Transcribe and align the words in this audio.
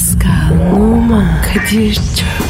Pascal, 0.00 0.72
Oman, 0.72 1.42
Kadir 1.42 1.94
çok 1.94 2.49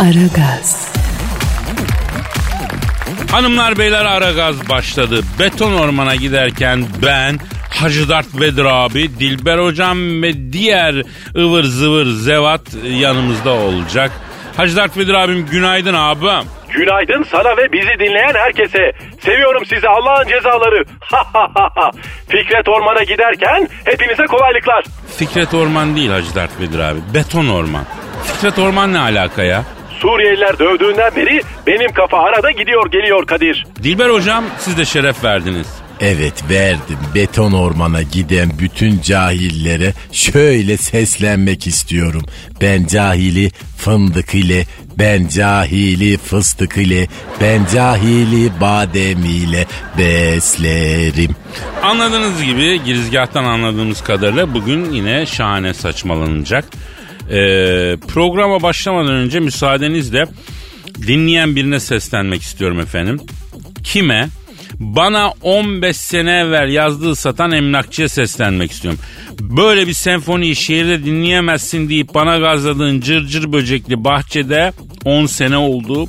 Aragaz, 0.00 0.92
Hanımlar 3.32 3.78
beyler 3.78 4.04
ara 4.04 4.32
gaz 4.32 4.68
başladı. 4.68 5.20
Beton 5.38 5.72
ormana 5.72 6.14
giderken 6.14 6.84
ben 7.02 7.38
Hacı 7.80 8.08
Dert 8.08 8.40
Vedir 8.40 8.64
abi, 8.64 9.18
Dilber 9.18 9.58
hocam 9.58 10.22
ve 10.22 10.52
diğer 10.52 10.94
ıvır 11.36 11.64
zıvır 11.64 12.06
zevat 12.06 12.60
yanımızda 12.84 13.50
olacak. 13.50 14.10
Hacı 14.56 14.76
Dert 14.76 14.96
Vedir 14.96 15.14
abim 15.14 15.46
günaydın 15.46 15.94
abim. 15.94 16.48
Günaydın 16.68 17.22
sana 17.30 17.56
ve 17.56 17.72
bizi 17.72 17.98
dinleyen 17.98 18.34
herkese. 18.34 18.92
Seviyorum 19.24 19.62
sizi 19.66 19.88
Allah'ın 19.88 20.28
cezaları. 20.28 20.84
Fikret 22.28 22.68
Orman'a 22.68 23.02
giderken 23.02 23.68
hepinize 23.84 24.26
kolaylıklar. 24.26 24.84
Fikret 25.16 25.54
Orman 25.54 25.96
değil 25.96 26.10
Hacı 26.10 26.34
Dert 26.34 26.60
Vedir 26.60 26.78
abi. 26.78 26.98
Beton 27.14 27.48
Orman. 27.48 27.84
Fikret 28.24 28.58
Orman 28.58 28.92
ne 28.92 28.98
alaka 28.98 29.42
ya? 29.42 29.64
Suriyeliler 30.02 30.58
dövdüğünden 30.58 31.16
beri 31.16 31.42
benim 31.66 31.92
kafa 31.92 32.18
arada 32.18 32.50
gidiyor 32.50 32.90
geliyor 32.90 33.26
Kadir. 33.26 33.66
Dilber 33.82 34.10
hocam 34.10 34.44
siz 34.58 34.78
de 34.78 34.84
şeref 34.84 35.24
verdiniz. 35.24 35.66
Evet 36.00 36.50
verdim. 36.50 36.98
Beton 37.14 37.52
ormana 37.52 38.02
giden 38.02 38.50
bütün 38.58 39.00
cahillere 39.00 39.92
şöyle 40.12 40.76
seslenmek 40.76 41.66
istiyorum. 41.66 42.22
Ben 42.60 42.86
cahili 42.86 43.50
fındık 43.76 44.34
ile, 44.34 44.64
ben 44.98 45.28
cahili 45.28 46.16
fıstık 46.18 46.76
ile, 46.76 47.08
ben 47.40 47.66
cahili 47.74 48.60
badem 48.60 49.24
ile 49.24 49.66
beslerim. 49.98 51.36
Anladığınız 51.82 52.44
gibi 52.44 52.84
girizgahtan 52.84 53.44
anladığımız 53.44 54.02
kadarıyla 54.02 54.54
bugün 54.54 54.90
yine 54.90 55.26
şahane 55.26 55.74
saçmalanacak. 55.74 56.64
Ee, 57.30 57.96
programa 58.08 58.62
başlamadan 58.62 59.14
önce 59.14 59.40
müsaadenizle 59.40 60.26
dinleyen 61.06 61.56
birine 61.56 61.80
seslenmek 61.80 62.42
istiyorum 62.42 62.80
efendim. 62.80 63.20
Kime? 63.84 64.28
Bana 64.80 65.32
15 65.42 65.96
sene 65.96 66.38
evvel 66.38 66.68
yazdığı 66.68 67.16
satan 67.16 67.52
emlakçıya 67.52 68.08
seslenmek 68.08 68.70
istiyorum. 68.70 69.00
Böyle 69.40 69.86
bir 69.86 69.92
senfoniyi 69.92 70.56
şehirde 70.56 71.04
dinleyemezsin 71.04 71.88
deyip 71.88 72.14
bana 72.14 72.38
gazladığın 72.38 73.00
cırcır 73.00 73.52
böcekli 73.52 74.04
bahçede 74.04 74.72
10 75.04 75.26
sene 75.26 75.56
oldu. 75.56 76.08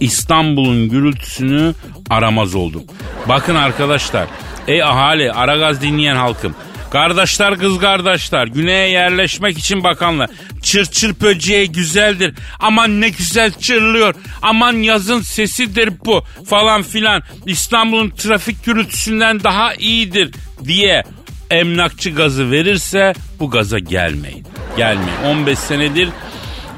İstanbul'un 0.00 0.88
gürültüsünü 0.88 1.74
aramaz 2.10 2.54
oldum. 2.54 2.82
Bakın 3.28 3.54
arkadaşlar, 3.54 4.26
ey 4.68 4.82
ahali, 4.82 5.32
Aragaz 5.32 5.82
dinleyen 5.82 6.16
halkım. 6.16 6.54
Kardeşler 6.90 7.58
kız 7.58 7.78
kardeşler 7.78 8.46
güneye 8.46 8.88
yerleşmek 8.88 9.58
için 9.58 9.84
bakanlar. 9.84 10.30
Çır 10.62 10.84
çır 10.84 11.20
böceği 11.20 11.72
güzeldir. 11.72 12.34
Aman 12.60 13.00
ne 13.00 13.08
güzel 13.08 13.52
çırlıyor. 13.52 14.14
Aman 14.42 14.72
yazın 14.72 15.20
sesidir 15.20 15.92
bu 16.04 16.24
falan 16.46 16.82
filan. 16.82 17.22
İstanbul'un 17.46 18.10
trafik 18.10 18.64
gürültüsünden 18.64 19.42
daha 19.42 19.74
iyidir 19.74 20.30
diye 20.64 21.02
emlakçı 21.50 22.10
gazı 22.10 22.50
verirse 22.50 23.12
bu 23.40 23.50
gaza 23.50 23.78
gelmeyin. 23.78 24.46
Gelmeyin. 24.76 25.22
15 25.26 25.58
senedir 25.58 26.08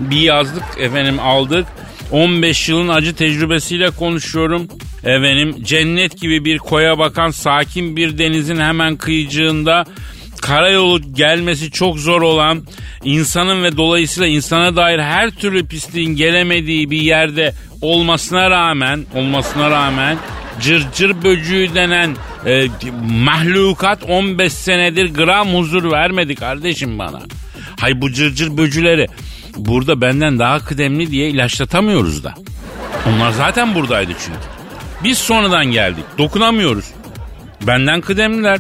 bir 0.00 0.20
yazlık 0.20 0.64
efendim 0.78 1.20
aldık. 1.20 1.66
15 2.10 2.69
yılın 2.69 2.88
acı 2.88 3.14
tecrübesiyle 3.14 3.91
konuşuyorum. 3.91 4.69
Efendim 5.04 5.56
cennet 5.62 6.20
gibi 6.20 6.44
bir 6.44 6.59
koya 6.59 6.99
bakan 6.99 7.31
sakin 7.31 7.97
bir 7.97 8.19
denizin 8.19 8.56
hemen 8.56 8.97
kıyıcığında 8.97 9.84
karayolu 10.42 11.14
gelmesi 11.14 11.70
çok 11.70 11.98
zor 11.98 12.22
olan 12.22 12.62
insanın 13.04 13.62
ve 13.62 13.76
dolayısıyla 13.76 14.28
insana 14.28 14.76
dair 14.76 14.98
her 14.98 15.30
türlü 15.30 15.66
pisliğin 15.66 16.16
gelemediği 16.16 16.91
bir 16.91 17.00
yerde 17.00 17.54
olmasına 17.80 18.50
rağmen 18.50 19.04
olmasına 19.14 19.70
rağmen 19.70 20.19
cırcır 20.60 21.22
böcüğü 21.25 21.75
denen 21.75 22.16
e, 22.47 22.66
mahlukat 23.10 24.02
15 24.02 24.52
senedir 24.52 25.14
gram 25.14 25.48
huzur 25.48 25.92
vermedi 25.92 26.34
kardeşim 26.34 26.98
bana. 26.98 27.20
Hay 27.81 28.00
bu 28.00 28.12
cırcır 28.12 28.56
böcüleri 28.56 29.06
burada 29.56 30.00
benden 30.00 30.38
daha 30.38 30.58
kıdemli 30.58 31.10
diye 31.10 31.28
ilaçlatamıyoruz 31.28 32.25
da. 32.25 32.34
Onlar 33.06 33.31
zaten 33.31 33.75
buradaydı 33.75 34.12
çünkü. 34.25 34.38
Biz 35.04 35.19
sonradan 35.19 35.66
geldik. 35.66 36.04
Dokunamıyoruz. 36.19 36.84
Benden 37.66 38.00
kıdemliler. 38.00 38.58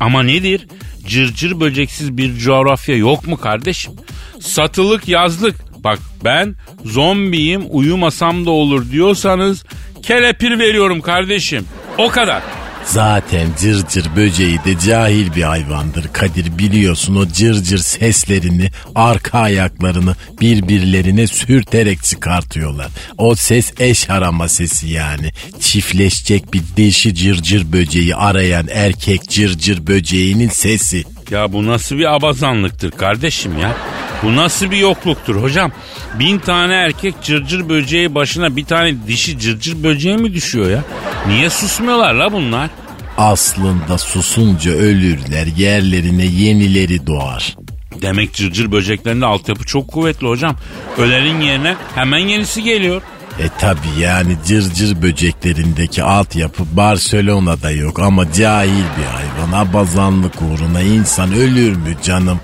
Ama 0.00 0.22
nedir? 0.22 0.66
Cırcır 1.08 1.60
böceksiz 1.60 2.16
bir 2.16 2.36
coğrafya 2.36 2.96
yok 2.96 3.26
mu 3.26 3.36
kardeşim? 3.36 3.92
Satılık 4.40 5.08
yazlık. 5.08 5.56
Bak 5.84 5.98
ben 6.24 6.54
zombiyim 6.84 7.64
uyumasam 7.70 8.46
da 8.46 8.50
olur 8.50 8.90
diyorsanız 8.90 9.64
kelepir 10.02 10.58
veriyorum 10.58 11.00
kardeşim. 11.00 11.64
O 11.98 12.08
kadar. 12.08 12.42
Zaten 12.86 13.48
cırcır 13.60 14.16
böceği 14.16 14.58
de 14.64 14.78
cahil 14.78 15.34
bir 15.34 15.42
hayvandır 15.42 16.08
Kadir 16.12 16.58
biliyorsun 16.58 17.16
o 17.16 17.28
cırcır 17.28 17.78
seslerini 17.78 18.70
arka 18.94 19.38
ayaklarını 19.38 20.14
birbirlerine 20.40 21.26
sürterek 21.26 22.02
çıkartıyorlar. 22.02 22.88
O 23.18 23.34
ses 23.34 23.72
eş 23.78 24.10
arama 24.10 24.48
sesi 24.48 24.88
yani. 24.88 25.32
Çiftleşecek 25.60 26.54
bir 26.54 26.62
dişi 26.76 27.14
cırcır 27.14 27.72
böceği 27.72 28.16
arayan 28.16 28.68
erkek 28.72 29.28
cırcır 29.28 29.86
böceğinin 29.86 30.48
sesi. 30.48 31.04
Ya 31.30 31.52
bu 31.52 31.66
nasıl 31.66 31.98
bir 31.98 32.14
abazanlıktır 32.14 32.90
kardeşim 32.90 33.58
ya? 33.58 33.76
Bu 34.22 34.36
nasıl 34.36 34.70
bir 34.70 34.76
yokluktur 34.76 35.42
hocam? 35.42 35.72
Bin 36.18 36.38
tane 36.38 36.74
erkek 36.74 37.14
cırcır 37.22 37.68
böceği 37.68 38.14
başına 38.14 38.56
bir 38.56 38.64
tane 38.64 38.94
dişi 39.06 39.38
cırcır 39.38 39.82
böceği 39.82 40.16
mi 40.16 40.34
düşüyor 40.34 40.70
ya? 40.70 40.84
Niye 41.28 41.50
susmuyorlar 41.50 42.14
la 42.14 42.32
bunlar? 42.32 42.70
Aslında 43.18 43.98
susunca 43.98 44.70
ölürler 44.70 45.46
yerlerine 45.56 46.24
yenileri 46.26 47.06
doğar. 47.06 47.56
Demek 48.02 48.32
cırcır 48.34 48.72
böceklerinde 48.72 49.26
altyapı 49.26 49.64
çok 49.64 49.88
kuvvetli 49.88 50.26
hocam. 50.26 50.56
Ölerin 50.98 51.40
yerine 51.40 51.76
hemen 51.94 52.18
yenisi 52.18 52.62
geliyor. 52.62 53.02
E 53.38 53.48
tabi 53.58 54.00
yani 54.00 54.36
cırcır 54.46 55.02
böceklerindeki 55.02 56.02
altyapı 56.02 56.62
Barcelona'da 56.76 57.70
yok 57.70 58.00
ama 58.00 58.32
cahil 58.32 58.70
bir 58.98 59.04
hayvan 59.04 59.66
abazanlık 59.66 60.34
uğruna 60.42 60.80
insan 60.80 61.32
ölür 61.32 61.76
mü 61.76 61.94
canım? 62.02 62.40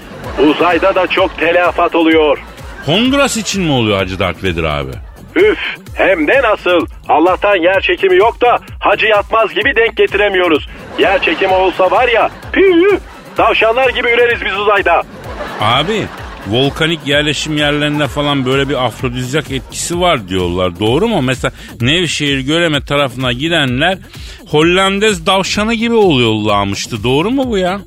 Uzayda 0.49 0.95
da 0.95 1.07
çok 1.07 1.39
telafat 1.39 1.95
oluyor. 1.95 2.39
Honduras 2.87 3.37
için 3.37 3.63
mi 3.63 3.73
oluyor 3.73 3.99
Hacı 3.99 4.19
Darth 4.19 4.45
Vader 4.45 4.65
abi? 4.65 4.91
Üf 5.37 5.59
hem 5.95 6.29
de 6.29 6.43
nasıl. 6.43 6.87
Allah'tan 7.09 7.57
yer 7.57 7.81
çekimi 7.81 8.17
yok 8.17 8.41
da 8.41 8.59
hacı 8.79 9.07
yatmaz 9.07 9.55
gibi 9.55 9.77
denk 9.77 9.97
getiremiyoruz. 9.97 10.69
Yer 10.99 11.23
çekimi 11.23 11.53
olsa 11.55 11.91
var 11.91 12.09
ya 12.09 12.31
püh 12.53 12.99
tavşanlar 13.37 13.89
gibi 13.89 14.09
üreriz 14.09 14.45
biz 14.45 14.59
uzayda. 14.59 15.03
Abi 15.61 16.05
volkanik 16.49 17.07
yerleşim 17.07 17.57
yerlerinde 17.57 18.09
falan 18.09 18.47
böyle 18.47 18.69
bir 18.69 18.85
afrodizyak 18.85 19.51
etkisi 19.51 20.01
var 20.01 20.29
diyorlar. 20.29 20.81
Doğru 20.81 21.09
mu? 21.09 21.23
Mesela 21.23 21.53
Nevşehir 21.81 22.41
Göreme 22.41 22.85
tarafına 22.85 23.33
gidenler 23.33 23.99
Hollandes 24.49 25.27
davşanı 25.27 25.75
gibi 25.75 25.95
oluyorlarmıştı. 25.95 27.05
Doğru 27.05 27.31
mu 27.31 27.45
bu 27.51 27.59
ya? 27.59 27.81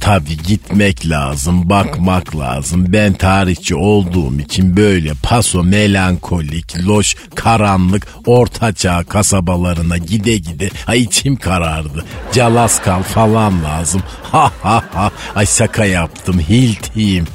Tabi 0.00 0.36
gitmek 0.46 1.08
lazım, 1.08 1.70
bakmak 1.70 2.36
lazım. 2.36 2.84
Ben 2.88 3.12
tarihçi 3.12 3.74
olduğum 3.74 4.40
için 4.40 4.76
böyle 4.76 5.12
paso 5.22 5.64
melankolik, 5.64 6.86
loş, 6.86 7.16
karanlık, 7.34 8.06
ortaçağ 8.26 9.04
kasabalarına 9.04 9.98
gide 9.98 10.36
gide 10.36 10.68
ay 10.86 11.02
içim 11.02 11.36
karardı. 11.36 12.04
Calaskal 12.32 13.02
falan 13.02 13.64
lazım. 13.64 14.02
Ha 14.32 14.52
ha 14.62 14.84
ha. 14.94 15.10
Ay 15.34 15.46
şaka 15.46 15.84
yaptım. 15.84 16.40
Hiltiyim. 16.40 17.26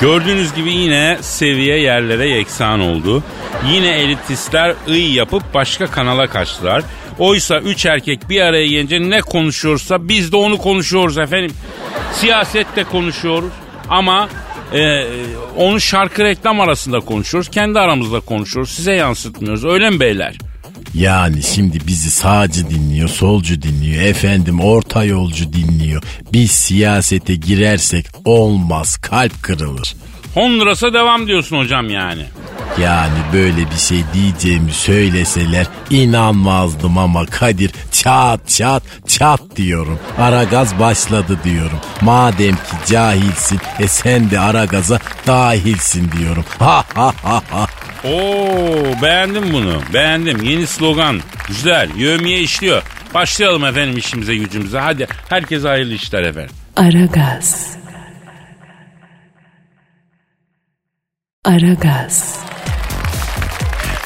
Gördüğünüz 0.00 0.54
gibi 0.54 0.72
yine 0.72 1.18
seviye 1.20 1.78
yerlere 1.80 2.28
yeksan 2.28 2.80
oldu. 2.80 3.22
Yine 3.72 3.88
elitistler 4.00 4.74
ıy 4.88 5.14
yapıp 5.14 5.54
başka 5.54 5.86
kanala 5.86 6.26
kaçtılar. 6.26 6.82
Oysa 7.18 7.58
üç 7.58 7.86
erkek 7.86 8.28
bir 8.28 8.40
araya 8.40 8.66
gelince 8.66 9.00
ne 9.10 9.20
konuşuyorsa 9.20 10.08
biz 10.08 10.32
de 10.32 10.36
onu 10.36 10.58
konuşuyoruz 10.58 11.18
efendim. 11.18 11.52
Siyasette 12.12 12.84
konuşuyoruz 12.84 13.52
ama 13.88 14.28
Ee, 14.74 15.04
onu 15.56 15.80
şarkı 15.80 16.24
reklam 16.24 16.60
arasında 16.60 17.00
konuşuyoruz. 17.00 17.50
Kendi 17.50 17.78
aramızda 17.78 18.20
konuşuyoruz. 18.20 18.70
Size 18.70 18.92
yansıtmıyoruz. 18.92 19.64
Öyle 19.64 19.90
mi 19.90 20.00
beyler? 20.00 20.38
Yani 20.94 21.42
şimdi 21.42 21.86
bizi 21.86 22.10
sağcı 22.10 22.70
dinliyor, 22.70 23.08
solcu 23.08 23.62
dinliyor, 23.62 24.02
efendim 24.02 24.60
orta 24.60 25.04
yolcu 25.04 25.52
dinliyor. 25.52 26.02
Biz 26.32 26.50
siyasete 26.50 27.34
girersek 27.34 28.06
olmaz, 28.24 28.96
kalp 28.96 29.42
kırılır. 29.42 29.94
Honduras'a 30.34 30.94
devam 30.94 31.26
diyorsun 31.26 31.58
hocam 31.58 31.90
yani. 31.90 32.24
Yani 32.80 33.18
böyle 33.32 33.70
bir 33.70 33.76
şey 33.76 34.04
diyeceğimi 34.14 34.72
söyleseler 34.72 35.66
inanmazdım 35.90 36.98
ama 36.98 37.26
Kadir 37.26 37.70
çat 37.92 38.48
çat 38.48 38.82
çat 39.06 39.40
diyorum. 39.56 39.98
Aragaz 40.18 40.78
başladı 40.78 41.38
diyorum. 41.44 41.78
Madem 42.00 42.54
ki 42.54 42.76
cahilsin 42.86 43.60
e 43.78 43.88
sen 43.88 44.30
de 44.30 44.40
Aragaz'a 44.40 44.98
dahilsin 45.26 46.10
diyorum. 46.18 46.44
Ha 46.58 46.84
ha 46.94 47.12
ha 47.22 47.42
ha. 47.50 47.66
Oo 48.04 49.02
beğendim 49.02 49.52
bunu. 49.52 49.82
Beğendim. 49.94 50.42
Yeni 50.42 50.66
slogan. 50.66 51.20
Güzel. 51.48 51.90
Yövmiye 51.96 52.40
işliyor. 52.40 52.82
Başlayalım 53.14 53.64
efendim 53.64 53.96
işimize 53.96 54.36
gücümüze. 54.36 54.78
Hadi 54.78 55.06
herkese 55.28 55.68
hayırlı 55.68 55.94
işler 55.94 56.22
efendim. 56.22 56.54
Aragaz. 56.76 57.76
Aragaz. 61.44 62.38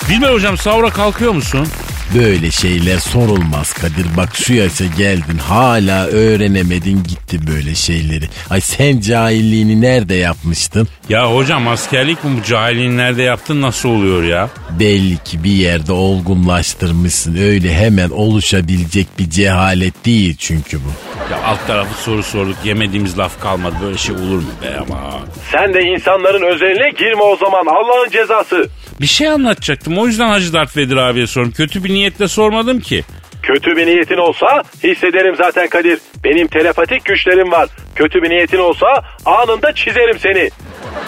Dilber 0.08 0.32
hocam 0.32 0.58
sahura 0.58 0.90
kalkıyor 0.90 1.32
musun? 1.32 1.68
Böyle 2.14 2.50
şeyler 2.50 2.98
sorulmaz 2.98 3.72
Kadir. 3.72 4.06
Bak 4.16 4.28
şu 4.36 4.54
yaşa 4.54 4.84
geldin 4.98 5.38
hala 5.38 6.06
öğrenemedin 6.06 7.02
gitti 7.02 7.38
böyle 7.46 7.74
şeyleri. 7.74 8.24
Ay 8.50 8.60
sen 8.60 9.00
cahilliğini 9.00 9.80
nerede 9.80 10.14
yapmıştın? 10.14 10.88
Ya 11.08 11.34
hocam 11.34 11.68
askerlik 11.68 12.24
mi 12.24 12.30
bu 12.40 12.42
cahilliğin 12.42 12.96
nerede 12.96 13.22
yaptın 13.22 13.62
nasıl 13.62 13.88
oluyor 13.88 14.22
ya? 14.22 14.48
Belli 14.80 15.18
ki 15.24 15.44
bir 15.44 15.50
yerde 15.50 15.92
olgunlaştırmışsın. 15.92 17.36
Öyle 17.36 17.74
hemen 17.74 18.10
oluşabilecek 18.10 19.06
bir 19.18 19.30
cehalet 19.30 20.06
değil 20.06 20.36
çünkü 20.38 20.78
bu. 20.78 20.88
Ya 21.32 21.42
alt 21.44 21.66
tarafı 21.66 22.02
soru 22.02 22.22
sorduk 22.22 22.56
yemediğimiz 22.64 23.18
laf 23.18 23.40
kalmadı 23.40 23.74
böyle 23.82 23.98
şey 23.98 24.14
olur 24.14 24.38
mu 24.38 24.50
be 24.62 24.76
ama. 24.80 25.18
Sen 25.52 25.74
de 25.74 25.82
insanların 25.82 26.42
özeline 26.54 26.90
girme 26.90 27.22
o 27.22 27.36
zaman 27.36 27.66
Allah'ın 27.66 28.10
cezası. 28.10 28.68
Bir 29.00 29.06
şey 29.06 29.28
anlatacaktım 29.28 29.98
o 29.98 30.06
yüzden 30.06 30.28
Hacı 30.28 30.52
Dert 30.52 30.76
Vedir 30.76 30.96
abiye 30.96 31.26
sordum. 31.26 31.52
Kötü 31.52 31.84
bir 31.84 31.90
niyetle 31.96 32.28
sormadım 32.28 32.80
ki. 32.80 33.04
Kötü 33.42 33.76
bir 33.76 33.86
niyetin 33.86 34.16
olsa 34.16 34.62
hissederim 34.84 35.34
zaten 35.36 35.68
Kadir. 35.68 35.98
Benim 36.24 36.46
telepatik 36.46 37.04
güçlerim 37.04 37.50
var. 37.50 37.68
Kötü 37.94 38.22
bir 38.22 38.30
niyetin 38.30 38.58
olsa 38.58 38.86
anında 39.24 39.74
çizerim 39.74 40.18
seni. 40.18 40.50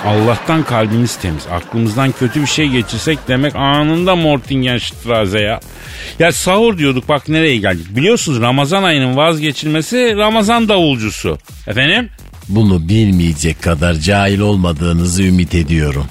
Allah'tan 0.07 0.63
kalbimiz 0.63 1.17
temiz. 1.17 1.47
Aklımızdan 1.47 2.13
kötü 2.13 2.43
bir 2.43 2.47
şey 2.47 2.69
geçirsek 2.69 3.19
demek 3.29 3.57
anında 3.57 4.17
Mortingenstraße 4.17 5.41
ya. 5.41 5.61
Ya 6.19 6.33
sahur 6.33 6.79
diyorduk 6.79 7.09
bak 7.09 7.29
nereye 7.29 7.57
geldik. 7.57 7.87
Biliyorsunuz 7.97 8.41
Ramazan 8.41 8.83
ayının 8.83 9.17
vazgeçilmesi 9.17 10.17
Ramazan 10.17 10.69
davulcusu. 10.69 11.39
Efendim? 11.67 12.11
Bunu 12.49 12.89
bilmeyecek 12.89 13.63
kadar 13.63 13.95
cahil 13.95 14.41
olmadığınızı 14.41 15.23
ümit 15.23 15.55
ediyorum. 15.55 16.07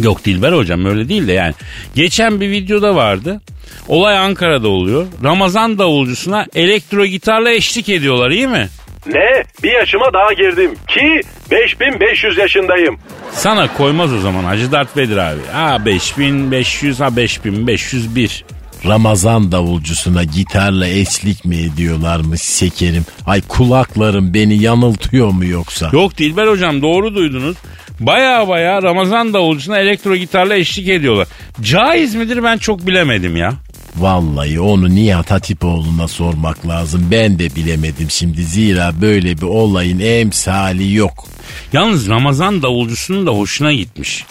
Yok 0.00 0.24
Dilber 0.24 0.52
hocam 0.52 0.84
öyle 0.84 1.08
değil 1.08 1.26
de 1.28 1.32
yani. 1.32 1.54
Geçen 1.94 2.40
bir 2.40 2.50
videoda 2.50 2.94
vardı. 2.96 3.40
Olay 3.88 4.18
Ankara'da 4.18 4.68
oluyor. 4.68 5.06
Ramazan 5.24 5.78
davulcusuna 5.78 6.46
elektro 6.54 7.06
gitarla 7.06 7.50
eşlik 7.50 7.88
ediyorlar 7.88 8.30
iyi 8.30 8.46
mi? 8.48 8.68
Ne? 9.06 9.42
Bir 9.62 9.72
yaşıma 9.72 10.12
daha 10.12 10.32
girdim. 10.32 10.74
Ki 10.88 11.20
5500 11.50 12.38
yaşındayım. 12.38 12.98
Sana 13.32 13.74
koymaz 13.76 14.12
o 14.12 14.18
zaman 14.18 14.44
Hacı 14.44 14.72
Dert 14.72 14.96
Vedir 14.96 15.16
abi. 15.16 15.40
Ha 15.52 15.84
5500 15.86 17.00
ha 17.00 17.16
5501. 17.16 18.44
Ramazan 18.86 19.52
davulcusuna 19.52 20.24
gitarla 20.24 20.88
eşlik 20.88 21.44
mi 21.44 21.56
ediyorlarmış 21.56 22.42
şekerim? 22.42 23.04
Ay 23.26 23.40
kulaklarım 23.48 24.34
beni 24.34 24.62
yanıltıyor 24.62 25.30
mu 25.30 25.44
yoksa? 25.44 25.90
Yok 25.92 26.18
Dilber 26.18 26.46
hocam 26.46 26.82
doğru 26.82 27.14
duydunuz. 27.14 27.56
Baya 28.00 28.48
baya 28.48 28.82
Ramazan 28.82 29.32
davulcusuna 29.32 29.78
elektro 29.78 30.16
gitarla 30.16 30.54
eşlik 30.56 30.88
ediyorlar. 30.88 31.28
Caiz 31.62 32.14
midir 32.14 32.42
ben 32.42 32.58
çok 32.58 32.86
bilemedim 32.86 33.36
ya. 33.36 33.52
Vallahi 33.96 34.60
onu 34.60 34.94
Nihat 34.94 35.30
Hatipoğlu'na 35.30 36.08
sormak 36.08 36.68
lazım. 36.68 37.08
Ben 37.10 37.38
de 37.38 37.54
bilemedim 37.56 38.10
şimdi. 38.10 38.42
Zira 38.44 38.92
böyle 39.00 39.36
bir 39.36 39.42
olayın 39.42 39.98
emsali 39.98 40.94
yok. 40.94 41.28
Yalnız 41.72 42.08
Ramazan 42.08 42.62
davulcusunun 42.62 43.26
da 43.26 43.30
hoşuna 43.30 43.72
gitmiş. 43.72 44.24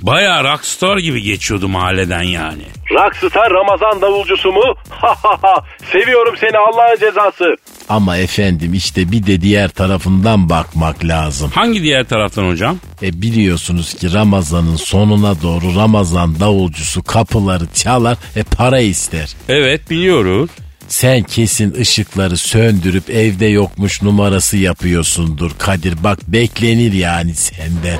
Baya 0.00 0.44
rockstar 0.44 0.98
gibi 0.98 1.22
geçiyordu 1.22 1.68
mahalleden 1.68 2.22
yani. 2.22 2.62
Rockstar 2.90 3.50
Ramazan 3.52 4.00
davulcusu 4.02 4.52
mu? 4.52 4.74
Ha 4.90 5.14
ha 5.22 5.38
ha. 5.42 5.64
Seviyorum 5.92 6.34
seni 6.40 6.58
Allah'ın 6.58 6.96
cezası. 7.00 7.56
Ama 7.88 8.16
efendim 8.16 8.74
işte 8.74 9.12
bir 9.12 9.26
de 9.26 9.40
diğer 9.40 9.68
tarafından 9.68 10.48
bakmak 10.48 11.04
lazım. 11.04 11.50
Hangi 11.54 11.82
diğer 11.82 12.04
taraftan 12.04 12.48
hocam? 12.48 12.78
E 13.02 13.22
biliyorsunuz 13.22 13.94
ki 13.94 14.12
Ramazan'ın 14.12 14.76
sonuna 14.76 15.42
doğru 15.42 15.76
Ramazan 15.76 16.40
davulcusu 16.40 17.02
kapıları 17.02 17.64
çalar 17.74 18.16
e 18.36 18.42
para 18.42 18.80
ister. 18.80 19.32
Evet 19.48 19.90
biliyoruz. 19.90 20.50
Sen 20.88 21.22
kesin 21.22 21.74
ışıkları 21.74 22.36
söndürüp 22.36 23.10
evde 23.10 23.46
yokmuş 23.46 24.02
numarası 24.02 24.56
yapıyorsundur 24.56 25.50
Kadir. 25.58 26.04
Bak 26.04 26.18
beklenir 26.28 26.92
yani 26.92 27.34
senden. 27.34 27.98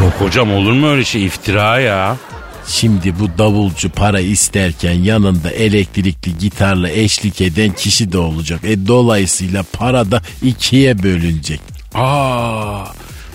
Yok 0.00 0.12
hocam 0.18 0.52
olur 0.54 0.72
mu 0.72 0.86
öyle 0.90 1.04
şey 1.04 1.24
iftira 1.26 1.80
ya? 1.80 2.16
Şimdi 2.66 3.18
bu 3.18 3.38
davulcu 3.38 3.90
para 3.90 4.20
isterken 4.20 4.92
yanında 4.92 5.50
elektrikli 5.50 6.38
gitarla 6.38 6.90
eşlik 6.90 7.40
eden 7.40 7.72
kişi 7.72 8.12
de 8.12 8.18
olacak. 8.18 8.60
E 8.64 8.86
dolayısıyla 8.86 9.64
para 9.72 10.10
da 10.10 10.22
ikiye 10.42 11.02
bölünecek. 11.02 11.60
Aa, 11.94 12.84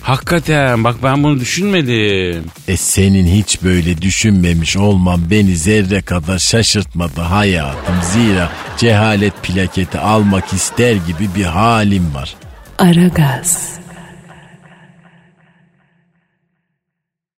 hakikaten 0.08 0.84
bak 0.84 0.96
ben 1.02 1.22
bunu 1.22 1.40
düşünmedim. 1.40 2.44
E 2.68 2.76
senin 2.76 3.26
hiç 3.26 3.62
böyle 3.62 4.02
düşünmemiş 4.02 4.76
olman 4.76 5.30
beni 5.30 5.56
zerre 5.56 6.02
kadar 6.02 6.38
şaşırtmadı 6.38 7.20
hayatım. 7.20 7.94
Zira 8.02 8.50
cehalet 8.78 9.42
plaketi 9.42 9.98
almak 9.98 10.52
ister 10.52 10.92
gibi 10.92 11.34
bir 11.36 11.44
halim 11.44 12.14
var. 12.14 12.34
Aragaz. 12.78 13.72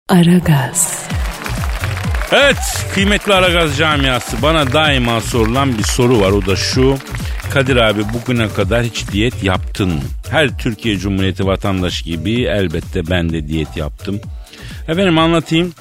Aragaz. 0.08 1.02
Evet 2.32 2.56
kıymetli 2.94 3.34
Aragaz 3.34 3.76
camiası 3.76 4.42
bana 4.42 4.72
daima 4.72 5.20
sorulan 5.20 5.78
bir 5.78 5.82
soru 5.82 6.20
var 6.20 6.30
o 6.30 6.46
da 6.46 6.56
şu. 6.56 6.98
Kadir 7.52 7.76
abi 7.76 8.02
bugüne 8.14 8.48
kadar 8.48 8.82
hiç 8.82 9.12
diyet 9.12 9.44
yaptın 9.44 9.88
mı? 9.88 10.00
Her 10.30 10.58
Türkiye 10.58 10.98
Cumhuriyeti 10.98 11.46
vatandaşı 11.46 12.04
gibi 12.04 12.42
elbette 12.42 13.10
ben 13.10 13.32
de 13.32 13.48
diyet 13.48 13.76
yaptım. 13.76 14.20
Efendim 14.88 15.18
anlatayım. 15.18 15.72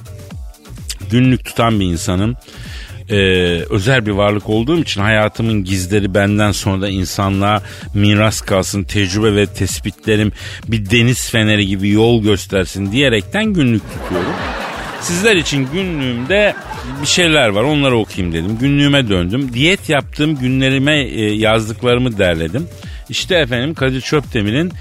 Günlük 1.12 1.46
tutan 1.46 1.80
bir 1.80 1.86
insanım. 1.86 2.36
Ee, 3.10 3.16
özel 3.70 4.06
bir 4.06 4.12
varlık 4.12 4.50
olduğum 4.50 4.80
için 4.80 5.01
hayatımın 5.01 5.63
gizleri 5.63 6.13
benden 6.13 6.51
sonra 6.51 6.82
da 6.82 6.89
insanlığa 6.89 7.62
miras 7.94 8.42
kalsın, 8.42 8.84
tecrübe 8.84 9.36
ve 9.36 9.46
tespitlerim 9.46 10.32
bir 10.68 10.89
deniz 10.89 11.30
feneri 11.30 11.68
gibi 11.68 11.89
yol 11.89 12.24
göstersin 12.24 12.92
diyerekten 12.92 13.46
günlük 13.46 13.84
tutuyorum. 13.94 14.34
Sizler 15.01 15.36
için 15.36 15.68
günlüğümde 15.74 16.56
bir 17.01 17.08
şeyler 17.08 17.50
var 17.50 17.63
onları 17.63 17.98
okuyayım 17.98 18.34
dedim. 18.34 18.58
Günlüğüme 18.60 19.10
döndüm. 19.10 19.54
Diyet 19.54 19.89
yaptığım 19.89 20.36
günlerime 20.36 21.00
e, 21.00 21.22
yazdıklarımı 21.22 22.18
derledim. 22.18 22.68
İşte 23.10 23.36
efendim 23.36 23.74
Kadir 23.74 24.01
Çöptemir'in 24.01 24.72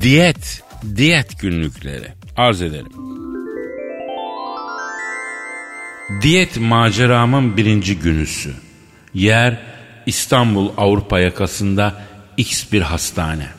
diyet, 0.00 0.62
diyet 0.96 1.40
günlükleri. 1.40 2.08
Arz 2.36 2.62
ederim. 2.62 2.92
Diyet 6.22 6.60
maceramın 6.60 7.56
birinci 7.56 7.98
günüsü. 7.98 8.50
Yer 9.14 9.58
İstanbul 10.06 10.68
Avrupa 10.76 11.20
yakasında 11.20 12.02
X 12.36 12.72
bir 12.72 12.82
hastane. 12.82 13.57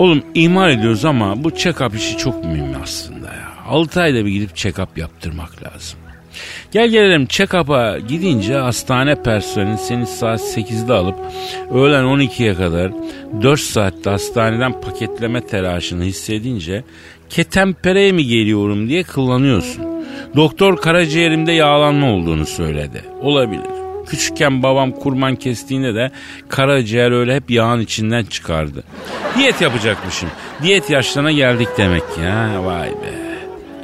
Oğlum 0.00 0.22
ihmal 0.34 0.70
ediyoruz 0.70 1.04
ama 1.04 1.44
bu 1.44 1.48
check-up 1.50 1.96
işi 1.96 2.16
çok 2.16 2.44
mühim 2.44 2.82
aslında 2.82 3.26
ya. 3.26 3.48
6 3.68 4.00
ayda 4.00 4.24
bir 4.26 4.30
gidip 4.30 4.50
check-up 4.56 5.00
yaptırmak 5.00 5.62
lazım. 5.62 5.98
Gel 6.72 6.88
gelelim 6.88 7.26
check-up'a 7.26 7.98
gidince 7.98 8.54
hastane 8.54 9.22
personeli 9.22 9.78
seni 9.78 10.06
saat 10.06 10.40
8'de 10.40 10.92
alıp 10.92 11.18
öğlen 11.70 12.04
12'ye 12.04 12.54
kadar 12.54 12.92
4 13.42 13.60
saatte 13.60 14.10
hastaneden 14.10 14.80
paketleme 14.80 15.46
telaşını 15.46 16.04
hissedince 16.04 16.84
ketempereye 17.30 18.12
mi 18.12 18.26
geliyorum 18.26 18.88
diye 18.88 19.02
kullanıyorsun. 19.02 19.84
Doktor 20.36 20.76
karaciğerimde 20.76 21.52
yağlanma 21.52 22.12
olduğunu 22.12 22.46
söyledi. 22.46 23.04
Olabilir. 23.22 23.79
Küçükken 24.10 24.62
babam 24.62 24.92
kurban 24.92 25.36
kestiğinde 25.36 25.94
de 25.94 26.10
karaciğer 26.48 27.12
öyle 27.12 27.36
hep 27.36 27.50
yağın 27.50 27.80
içinden 27.80 28.24
çıkardı. 28.24 28.84
Diyet 29.38 29.60
yapacakmışım. 29.60 30.28
Diyet 30.62 30.90
yaşlarına 30.90 31.32
geldik 31.32 31.68
demek 31.76 32.02
ha 32.02 32.64
vay 32.64 32.88
be. 32.88 33.40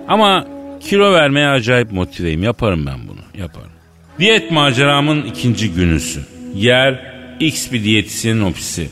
Ama 0.08 0.46
kilo 0.80 1.12
vermeye 1.12 1.48
acayip 1.48 1.92
motiveyim. 1.92 2.42
Yaparım 2.42 2.86
ben 2.86 3.08
bunu 3.08 3.40
yaparım. 3.42 3.70
Diyet 4.18 4.50
maceramın 4.50 5.22
ikinci 5.22 5.72
günüsü. 5.72 6.20
Yer 6.54 7.16
X 7.40 7.72
bir 7.72 7.84
diyetisyenin 7.84 8.42
ofisi. 8.42 8.88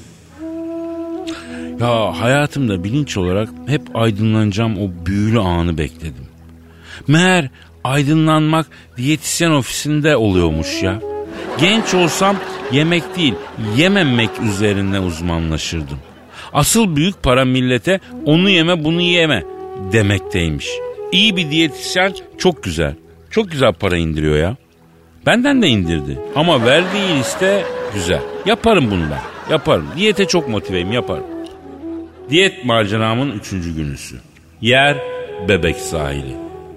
Ya 1.80 2.20
hayatımda 2.20 2.84
bilinç 2.84 3.16
olarak 3.16 3.48
hep 3.66 3.82
aydınlanacağım 3.94 4.78
o 4.78 5.06
büyülü 5.06 5.40
anı 5.40 5.78
bekledim. 5.78 6.26
Meğer 7.08 7.48
aydınlanmak 7.84 8.66
diyetisyen 8.96 9.50
ofisinde 9.50 10.16
oluyormuş 10.16 10.82
ya. 10.82 11.00
Genç 11.61 11.94
olsam 11.94 12.37
yemek 12.73 13.16
değil 13.16 13.34
yememek 13.76 14.30
üzerine 14.42 15.00
uzmanlaşırdım. 15.00 15.99
Asıl 16.52 16.96
büyük 16.96 17.23
para 17.23 17.44
millete 17.44 18.00
onu 18.25 18.50
yeme 18.50 18.84
bunu 18.84 19.00
yeme 19.00 19.44
demekteymiş. 19.92 20.68
İyi 21.12 21.37
bir 21.37 21.50
diyetisyen 21.50 22.14
çok 22.38 22.62
güzel. 22.62 22.94
Çok 23.30 23.50
güzel 23.50 23.73
para 23.73 23.96
indiriyor 23.96 24.37
ya. 24.37 24.56
Benden 25.26 25.62
de 25.62 25.68
indirdi. 25.68 26.18
Ama 26.37 26.66
verdiği 26.66 27.18
liste 27.18 27.64
güzel. 27.94 28.20
Yaparım 28.46 28.90
bunu 28.90 29.04
ben. 29.11 29.52
Yaparım. 29.52 29.87
Diyete 29.96 30.25
çok 30.25 30.49
motiveyim 30.49 30.92
yaparım. 30.92 31.25
Diyet 32.30 32.64
maceramın 32.64 33.30
üçüncü 33.30 33.75
günüsü. 33.76 34.16
Yer 34.61 34.96
bebek 35.49 35.76
sahili. 35.76 36.37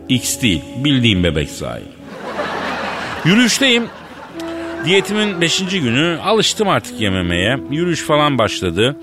X 0.10 0.42
değil 0.42 0.62
bildiğim 0.84 1.24
bebek 1.24 1.50
sahili. 1.50 1.98
Yürüyüşteyim. 3.26 3.84
Diyetimin 4.86 5.42
beşinci 5.42 5.82
günü 5.82 6.18
alıştım 6.24 6.68
artık 6.70 7.02
yememeye. 7.02 7.58
Yürüyüş 7.72 8.02
falan 8.02 8.38
başladı. 8.38 8.96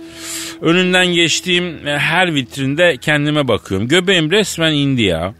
Önünden 0.61 1.07
geçtiğim 1.07 1.87
her 1.87 2.35
vitrinde 2.35 2.97
kendime 3.01 3.49
bakıyorum. 3.49 3.89
Göbeğim 3.89 4.31
resmen 4.31 4.73
indi 4.73 5.03
ya. 5.03 5.35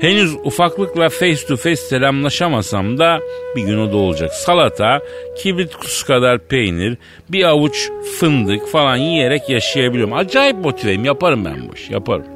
Henüz 0.00 0.34
ufaklıkla 0.44 1.08
face 1.08 1.46
to 1.46 1.56
face 1.56 1.76
selamlaşamasam 1.76 2.98
da 2.98 3.20
bir 3.56 3.62
gün 3.62 3.78
o 3.78 3.92
da 3.92 3.96
olacak. 3.96 4.32
Salata, 4.34 5.00
kibrit 5.42 5.74
kutusu 5.74 6.06
kadar 6.06 6.38
peynir, 6.38 6.96
bir 7.28 7.44
avuç 7.44 7.88
fındık 8.18 8.68
falan 8.68 8.96
yiyerek 8.96 9.50
yaşayabiliyorum. 9.50 10.12
Acayip 10.12 10.56
motiveyim 10.56 11.04
yaparım 11.04 11.44
ben 11.44 11.68
bu 11.68 11.74
işi 11.74 11.92
yaparım. 11.92 12.26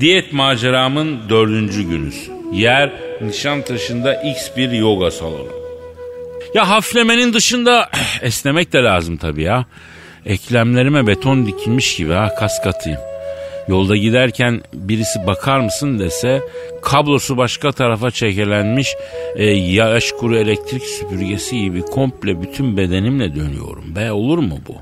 Diyet 0.00 0.32
maceramın 0.32 1.18
dördüncü 1.28 1.82
günüsü. 1.82 2.32
Yer 2.52 2.92
Nişantaşı'nda 3.20 4.22
X 4.22 4.56
bir 4.56 4.70
yoga 4.70 5.10
salonu. 5.10 5.65
Ya 6.54 6.68
haflemenin 6.68 7.32
dışında 7.32 7.90
esnemek 8.22 8.72
de 8.72 8.78
lazım 8.78 9.16
tabii 9.16 9.42
ya. 9.42 9.64
Eklemlerime 10.26 11.06
beton 11.06 11.46
dikilmiş 11.46 11.96
gibi 11.96 12.12
ha 12.12 12.34
kas 12.38 12.62
katıyım. 12.62 12.98
Yolda 13.68 13.96
giderken 13.96 14.60
birisi 14.72 15.26
bakar 15.26 15.60
mısın 15.60 15.98
dese 15.98 16.42
kablosu 16.82 17.36
başka 17.36 17.72
tarafa 17.72 18.10
çekelenmiş 18.10 18.94
e, 19.36 19.44
yaş 19.50 20.12
kuru 20.12 20.38
elektrik 20.38 20.82
süpürgesi 20.82 21.60
gibi 21.60 21.82
komple 21.82 22.42
bütün 22.42 22.76
bedenimle 22.76 23.34
dönüyorum 23.36 23.96
be 23.96 24.12
olur 24.12 24.38
mu 24.38 24.58
bu? 24.68 24.74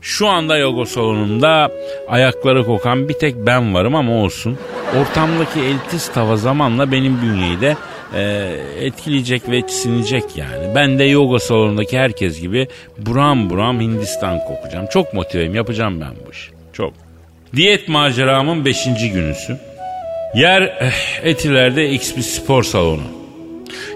Şu 0.00 0.28
anda 0.28 0.56
yoga 0.56 0.86
salonunda 0.86 1.70
ayakları 2.08 2.64
kokan 2.64 3.08
bir 3.08 3.14
tek 3.14 3.34
ben 3.36 3.74
varım 3.74 3.94
ama 3.94 4.12
olsun. 4.12 4.58
Ortamdaki 5.00 5.60
eltiz 5.60 6.08
tava 6.12 6.36
zamanla 6.36 6.92
benim 6.92 7.22
bünyeyi 7.22 7.60
de 7.60 7.76
e, 8.14 8.56
etkileyecek 8.80 9.48
ve 9.50 9.62
sinecek 9.68 10.24
yani. 10.36 10.74
Ben 10.74 10.98
de 10.98 11.04
yoga 11.04 11.38
salonundaki 11.38 11.98
herkes 11.98 12.40
gibi 12.40 12.68
buram 12.98 13.50
buram 13.50 13.80
Hindistan 13.80 14.38
kokacağım. 14.44 14.86
Çok 14.86 15.14
motiveyim 15.14 15.54
yapacağım 15.54 16.00
ben 16.00 16.12
bu 16.26 16.32
işi. 16.32 16.50
Çok. 16.72 16.94
Diyet 17.56 17.88
maceramın 17.88 18.64
beşinci 18.64 19.10
günüsü. 19.10 19.56
Yer 20.34 20.62
eh, 20.62 20.92
Etiler'de 21.22 21.90
X 21.90 22.16
bir 22.16 22.22
spor 22.22 22.62
salonu. 22.62 23.21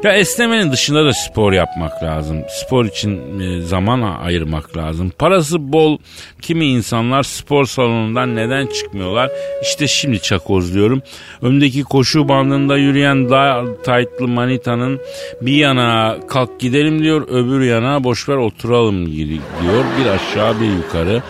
Ya 0.04 0.12
esnemenin 0.12 0.72
dışında 0.72 1.04
da 1.04 1.12
spor 1.12 1.52
yapmak 1.52 2.02
lazım. 2.02 2.42
Spor 2.50 2.84
için 2.84 3.40
e, 3.40 3.60
zaman 3.60 4.02
ayırmak 4.02 4.76
lazım. 4.76 5.12
Parası 5.18 5.72
bol 5.72 5.98
kimi 6.42 6.66
insanlar 6.66 7.22
spor 7.22 7.66
salonundan 7.66 8.36
neden 8.36 8.66
çıkmıyorlar? 8.66 9.30
İşte 9.62 9.86
şimdi 9.86 10.22
çakozluyorum. 10.22 11.02
Öndeki 11.42 11.82
koşu 11.82 12.28
bandında 12.28 12.76
yürüyen 12.76 13.30
daha 13.30 13.64
taytlı 13.84 14.28
manitanın 14.28 15.00
bir 15.40 15.56
yana 15.56 16.16
kalk 16.28 16.60
gidelim 16.60 17.02
diyor. 17.02 17.28
Öbür 17.28 17.60
yana 17.60 18.04
boşver 18.04 18.36
oturalım 18.36 19.06
diyor. 19.06 19.84
Bir 20.00 20.06
aşağı 20.06 20.60
bir 20.60 20.66
yukarı 20.66 21.22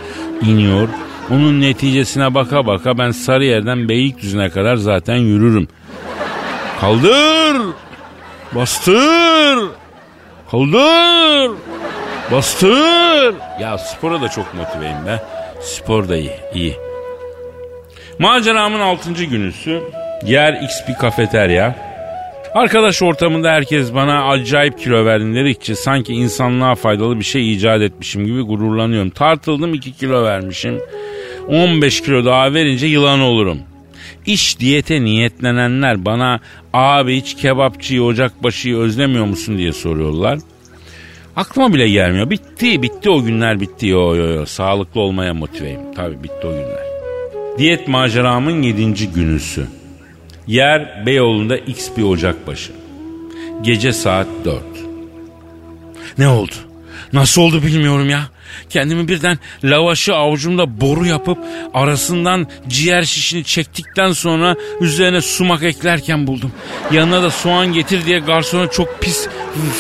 iniyor. 0.43 0.89
Onun 1.31 1.61
neticesine 1.61 2.35
baka 2.35 2.67
baka 2.67 2.99
ben 2.99 3.11
Sarıyer'den 3.11 3.89
Beylikdüzü'ne 3.89 4.51
kadar 4.51 4.77
zaten 4.77 5.17
yürürüm. 5.17 5.69
Kaldır! 6.81 7.57
Bastır! 8.55 9.59
Kaldır! 10.51 11.51
Bastır! 12.33 13.35
Ya 13.61 13.79
spora 13.79 14.21
da 14.21 14.29
çok 14.29 14.55
motiveyim 14.55 15.07
be. 15.07 15.23
Spor 15.61 16.09
da 16.09 16.17
iyi, 16.17 16.33
iyi. 16.55 16.77
Maceramın 18.19 18.81
6. 18.81 19.13
günüsü. 19.25 19.83
Yer 20.25 20.53
X 20.63 20.89
bir 20.89 20.95
kafeterya. 20.95 21.87
Arkadaş 22.55 23.03
ortamında 23.03 23.51
herkes 23.51 23.95
bana 23.95 24.29
acayip 24.29 24.79
kilo 24.79 25.05
verdin 25.05 25.35
dedikçe 25.35 25.75
sanki 25.75 26.13
insanlığa 26.13 26.75
faydalı 26.75 27.19
bir 27.19 27.25
şey 27.25 27.53
icat 27.53 27.83
etmişim 27.83 28.27
gibi 28.27 28.43
gururlanıyorum. 28.43 29.11
Tartıldım 29.11 29.75
2 29.75 29.93
kilo 29.93 30.25
vermişim. 30.25 30.81
15 31.49 32.01
kilo 32.03 32.25
daha 32.25 32.55
verince 32.55 32.87
yılan 32.87 33.21
olurum. 33.21 33.59
İş 34.27 34.61
diyete 34.61 35.05
niyetlenenler 35.05 36.05
bana 36.05 36.41
abi 36.73 37.17
hiç 37.17 37.35
kebapçıyı 37.35 38.03
ocakbaşıyı 38.03 38.77
özlemiyor 38.77 39.25
musun 39.25 39.59
diye 39.59 39.73
soruyorlar. 39.73 40.39
Aklıma 41.37 41.75
bile 41.75 41.89
gelmiyor. 41.89 42.31
Bitti 42.31 42.83
bitti 42.83 43.11
o 43.11 43.25
günler 43.25 43.61
bitti. 43.61 43.87
Yo 43.87 44.17
yo 44.17 44.29
yo 44.29 44.47
sağlıklı 44.47 45.01
olmaya 45.01 45.35
motiveyim. 45.35 45.81
Tabii 45.97 46.23
bitti 46.23 46.47
o 46.47 46.51
günler. 46.51 46.87
Diyet 47.59 47.89
maceramın 47.89 48.63
yedinci 48.63 49.09
günüsü. 49.09 49.67
Yer 50.47 51.07
Beyoğlu'nda 51.07 51.57
X 51.57 51.89
bir 51.97 52.03
ocakbaşı. 52.03 52.73
Gece 53.63 53.93
saat 53.93 54.27
4. 54.45 54.63
Ne 56.19 56.29
oldu? 56.29 56.55
Nasıl 57.13 57.43
oldu 57.43 57.63
bilmiyorum 57.63 58.11
ya. 58.11 58.29
Kendimi 58.71 59.09
birden 59.09 59.39
lavaşı 59.65 60.15
avucumda 60.15 60.81
boru 60.81 61.07
yapıp 61.07 61.39
arasından 61.75 62.47
ciğer 62.69 63.03
şişini 63.03 63.45
çektikten 63.45 64.13
sonra 64.13 64.57
üzerine 64.81 65.21
sumak 65.21 65.63
eklerken 65.63 66.27
buldum. 66.27 66.53
Yanına 66.93 67.23
da 67.23 67.31
soğan 67.31 67.73
getir 67.73 68.07
diye 68.07 68.19
garsona 68.19 68.71
çok 68.71 69.01
pis 69.01 69.29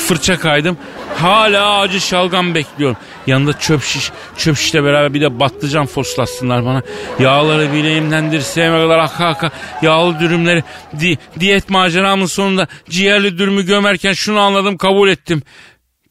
fırça 0.06 0.38
kaydım. 0.38 0.78
Hala 1.16 1.78
acı 1.78 2.00
şalgam 2.00 2.54
bekliyorum. 2.54 2.97
Yanında 3.26 3.59
çöp 3.59 3.83
şiş, 3.83 4.11
çöp 4.37 4.56
şişle 4.56 4.85
beraber 4.85 5.14
bir 5.14 5.21
de 5.21 5.40
batlıcan 5.40 5.87
foslatsınlar 5.87 6.64
bana. 6.64 6.83
Yağları 7.18 7.73
bileğimden 7.73 8.33
dirseğime 8.33 8.83
kadar 8.83 8.99
aka 8.99 9.26
aka 9.26 9.50
yağlı 9.83 10.21
dürümleri 10.21 10.64
di, 11.00 11.18
diyet 11.40 11.71
maceramın 11.71 12.26
sonunda 12.26 12.66
ciğerli 12.90 13.38
dürümü 13.38 13.66
gömerken 13.66 14.12
şunu 14.12 14.40
anladım 14.40 14.76
kabul 14.76 15.09
ettim. 15.09 15.42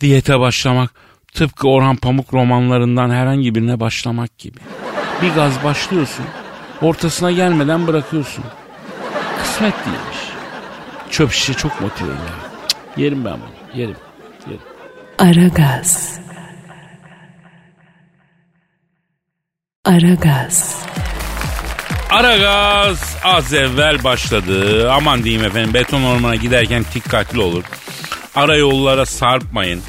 Diyete 0.02 0.40
başlamak 0.40 1.05
tıpkı 1.36 1.68
Orhan 1.68 1.96
Pamuk 1.96 2.34
romanlarından 2.34 3.10
herhangi 3.10 3.56
birine 3.56 3.80
başlamak 3.80 4.38
gibi. 4.38 4.60
Bir 5.22 5.34
gaz 5.34 5.64
başlıyorsun 5.64 6.26
ortasına 6.82 7.32
gelmeden 7.32 7.88
bırakıyorsun. 7.88 8.44
Kısmet 9.42 9.74
değilmiş. 9.74 10.18
Çöp 11.12 11.32
şişe 11.32 11.54
çok 11.54 11.82
motive 11.82 12.10
ya. 12.10 12.16
Cık, 12.68 12.78
yerim 12.98 13.26
ben 13.26 13.34
bunu 13.34 13.80
yerim. 13.80 13.96
yerim. 14.48 14.62
Aragaz. 15.20 16.20
Aragaz. 19.86 20.86
Aragaz 22.10 23.18
az 23.24 23.54
evvel 23.54 24.04
başladı. 24.04 24.92
Aman 24.92 25.24
diyeyim 25.24 25.46
efendim 25.46 25.74
beton 25.74 26.04
ormana 26.04 26.36
giderken 26.36 26.86
dikkatli 26.94 27.40
olur. 27.40 27.64
Ara 28.36 28.56
yollara 28.58 29.06
sarpmayın. 29.06 29.82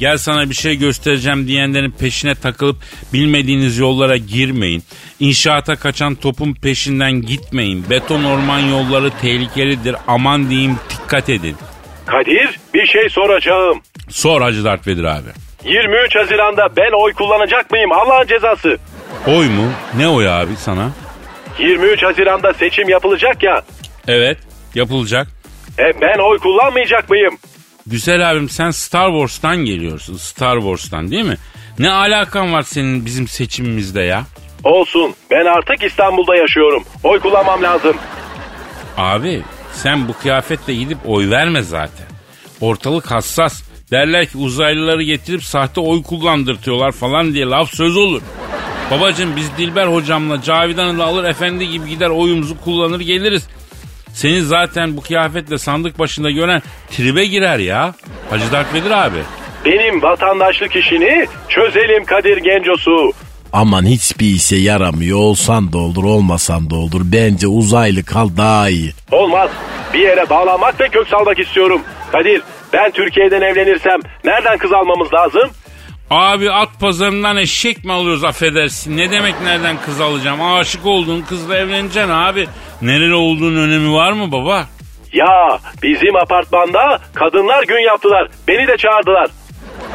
Gel 0.00 0.18
sana 0.18 0.50
bir 0.50 0.54
şey 0.54 0.76
göstereceğim 0.76 1.46
diyenlerin 1.46 1.90
peşine 1.90 2.34
takılıp 2.34 2.76
bilmediğiniz 3.12 3.78
yollara 3.78 4.16
girmeyin. 4.16 4.82
İnşaata 5.20 5.76
kaçan 5.76 6.14
topun 6.14 6.54
peşinden 6.54 7.12
gitmeyin. 7.22 7.84
Beton 7.90 8.24
orman 8.24 8.58
yolları 8.58 9.10
tehlikelidir. 9.22 9.96
Aman 10.06 10.50
diyeyim 10.50 10.76
dikkat 10.90 11.28
edin. 11.28 11.56
Kadir 12.06 12.58
bir 12.74 12.86
şey 12.86 13.08
soracağım. 13.08 13.80
Sor 14.08 14.42
Hacı 14.42 14.64
Dert 14.64 14.86
Vedir 14.86 15.04
abi. 15.04 15.28
23 15.64 16.16
Haziran'da 16.16 16.76
ben 16.76 17.02
oy 17.04 17.12
kullanacak 17.12 17.70
mıyım 17.70 17.92
Allah'ın 17.92 18.26
cezası? 18.26 18.76
Oy 19.26 19.48
mu? 19.48 19.72
Ne 19.96 20.08
oy 20.08 20.28
abi 20.28 20.56
sana? 20.56 20.90
23 21.58 22.02
Haziran'da 22.02 22.52
seçim 22.54 22.88
yapılacak 22.88 23.42
ya. 23.42 23.62
Evet 24.08 24.38
yapılacak. 24.74 25.28
E 25.78 26.00
ben 26.00 26.18
oy 26.18 26.38
kullanmayacak 26.38 27.10
mıyım? 27.10 27.38
Güzel 27.90 28.30
abim 28.30 28.48
sen 28.48 28.70
Star 28.70 29.10
Wars'tan 29.10 29.56
geliyorsun. 29.56 30.16
Star 30.16 30.56
Wars'tan 30.56 31.10
değil 31.10 31.24
mi? 31.24 31.36
Ne 31.78 31.90
alakan 31.90 32.52
var 32.52 32.62
senin 32.62 33.06
bizim 33.06 33.28
seçimimizde 33.28 34.02
ya? 34.02 34.24
Olsun 34.64 35.14
ben 35.30 35.44
artık 35.44 35.82
İstanbul'da 35.82 36.36
yaşıyorum. 36.36 36.84
Oy 37.04 37.20
kullanmam 37.20 37.62
lazım. 37.62 37.96
Abi 38.96 39.42
sen 39.72 40.08
bu 40.08 40.12
kıyafetle 40.12 40.74
gidip 40.74 40.98
oy 41.06 41.30
verme 41.30 41.62
zaten. 41.62 42.06
Ortalık 42.60 43.10
hassas. 43.10 43.62
Derler 43.90 44.26
ki 44.26 44.38
uzaylıları 44.38 45.02
getirip 45.02 45.44
sahte 45.44 45.80
oy 45.80 46.02
kullandırtıyorlar 46.02 46.92
falan 46.92 47.34
diye 47.34 47.46
laf 47.46 47.74
söz 47.74 47.96
olur. 47.96 48.22
Babacım 48.90 49.36
biz 49.36 49.56
Dilber 49.58 49.86
hocamla 49.86 50.42
Cavidan'ı 50.42 50.98
da 50.98 51.04
alır 51.04 51.24
efendi 51.24 51.68
gibi 51.68 51.88
gider 51.88 52.10
oyumuzu 52.10 52.60
kullanır 52.60 53.00
geliriz. 53.00 53.48
Seni 54.18 54.42
zaten 54.42 54.96
bu 54.96 55.00
kıyafetle 55.00 55.58
sandık 55.58 55.98
başında 55.98 56.30
gören 56.30 56.62
tribe 56.90 57.24
girer 57.24 57.58
ya. 57.58 57.94
Hacı 58.30 58.52
Dert 58.52 58.74
Vedir 58.74 58.90
abi. 58.90 59.18
Benim 59.64 60.02
vatandaşlık 60.02 60.76
işini 60.76 61.26
çözelim 61.48 62.04
Kadir 62.04 62.36
Gencosu. 62.36 63.12
Aman 63.52 63.86
hiçbir 63.86 64.26
işe 64.26 64.56
yaramıyor. 64.56 65.18
Olsan 65.18 65.72
da 65.72 65.78
olur 65.78 66.04
olmasan 66.04 66.70
da 66.70 66.74
olur. 66.76 67.00
Bence 67.04 67.46
uzaylı 67.46 68.04
kal 68.04 68.28
daha 68.36 68.68
iyi. 68.68 68.92
Olmaz. 69.12 69.50
Bir 69.94 69.98
yere 69.98 70.30
bağlanmak 70.30 70.80
ve 70.80 70.88
kök 70.88 71.08
salmak 71.08 71.38
istiyorum. 71.38 71.82
Kadir 72.12 72.42
ben 72.72 72.90
Türkiye'den 72.90 73.40
evlenirsem 73.40 74.00
nereden 74.24 74.58
kız 74.58 74.72
almamız 74.72 75.08
lazım? 75.14 75.50
Abi 76.10 76.50
at 76.50 76.68
pazarından 76.80 77.36
eşek 77.36 77.84
mi 77.84 77.92
alıyoruz 77.92 78.24
affedersin? 78.24 78.96
Ne 78.96 79.10
demek 79.10 79.34
nereden 79.42 79.76
kız 79.86 80.00
alacağım? 80.00 80.42
Aşık 80.42 80.86
olduğun 80.86 81.22
kızla 81.22 81.56
evleneceksin 81.56 82.10
abi. 82.12 82.48
Nereli 82.82 83.14
olduğun 83.14 83.56
önemi 83.56 83.94
var 83.94 84.12
mı 84.12 84.32
baba? 84.32 84.66
Ya 85.12 85.58
bizim 85.82 86.16
apartmanda 86.16 86.98
kadınlar 87.14 87.62
gün 87.62 87.78
yaptılar. 87.86 88.28
Beni 88.48 88.68
de 88.68 88.76
çağırdılar. 88.76 89.30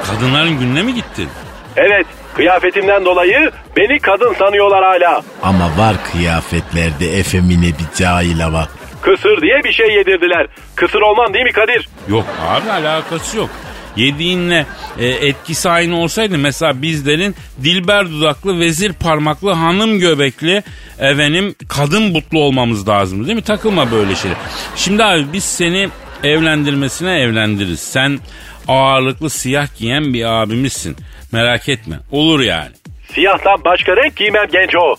Kadınların 0.07 0.59
gününe 0.59 0.83
mi 0.83 0.93
gittin? 0.93 1.29
Evet 1.75 2.05
kıyafetimden 2.35 3.05
dolayı 3.05 3.51
beni 3.77 3.99
kadın 3.99 4.33
sanıyorlar 4.33 4.83
hala. 4.83 5.21
Ama 5.43 5.77
var 5.77 5.95
kıyafetlerde 6.11 7.17
efemine 7.19 7.65
bir 7.67 7.97
cahil 7.97 8.39
hava. 8.39 8.67
Kısır 9.01 9.41
diye 9.41 9.63
bir 9.63 9.71
şey 9.73 9.87
yedirdiler. 9.87 10.47
Kısır 10.75 11.01
olmam 11.01 11.33
değil 11.33 11.45
mi 11.45 11.51
Kadir? 11.51 11.89
Yok 12.09 12.25
abi 12.49 12.71
alakası 12.71 13.37
yok. 13.37 13.49
Yediğinle 13.95 14.65
e, 14.99 15.07
etkisi 15.07 15.69
aynı 15.69 15.97
olsaydı 15.99 16.37
mesela 16.37 16.81
bizlerin 16.81 17.35
dilber 17.63 18.09
dudaklı, 18.09 18.59
vezir 18.59 18.93
parmaklı, 18.93 19.51
hanım 19.51 19.99
göbekli 19.99 20.63
efendim 20.99 21.55
kadın 21.67 22.13
butlu 22.13 22.39
olmamız 22.39 22.87
lazım 22.87 23.25
değil 23.25 23.35
mi? 23.35 23.43
Takılma 23.43 23.91
böyle 23.91 24.15
şeyler. 24.15 24.37
Şimdi 24.75 25.03
abi 25.03 25.25
biz 25.33 25.43
seni 25.43 25.89
evlendirmesine 26.23 27.19
evlendiririz. 27.19 27.79
Sen 27.79 28.19
ağırlıklı 28.67 29.29
siyah 29.29 29.67
giyen 29.77 30.13
bir 30.13 30.41
abimizsin. 30.41 30.95
Merak 31.31 31.69
etme. 31.69 31.99
Olur 32.11 32.39
yani. 32.39 32.71
Siyahtan 33.13 33.63
başka 33.65 33.97
renk 33.97 34.15
giymem 34.15 34.47
genç 34.51 34.75
o. 34.75 34.95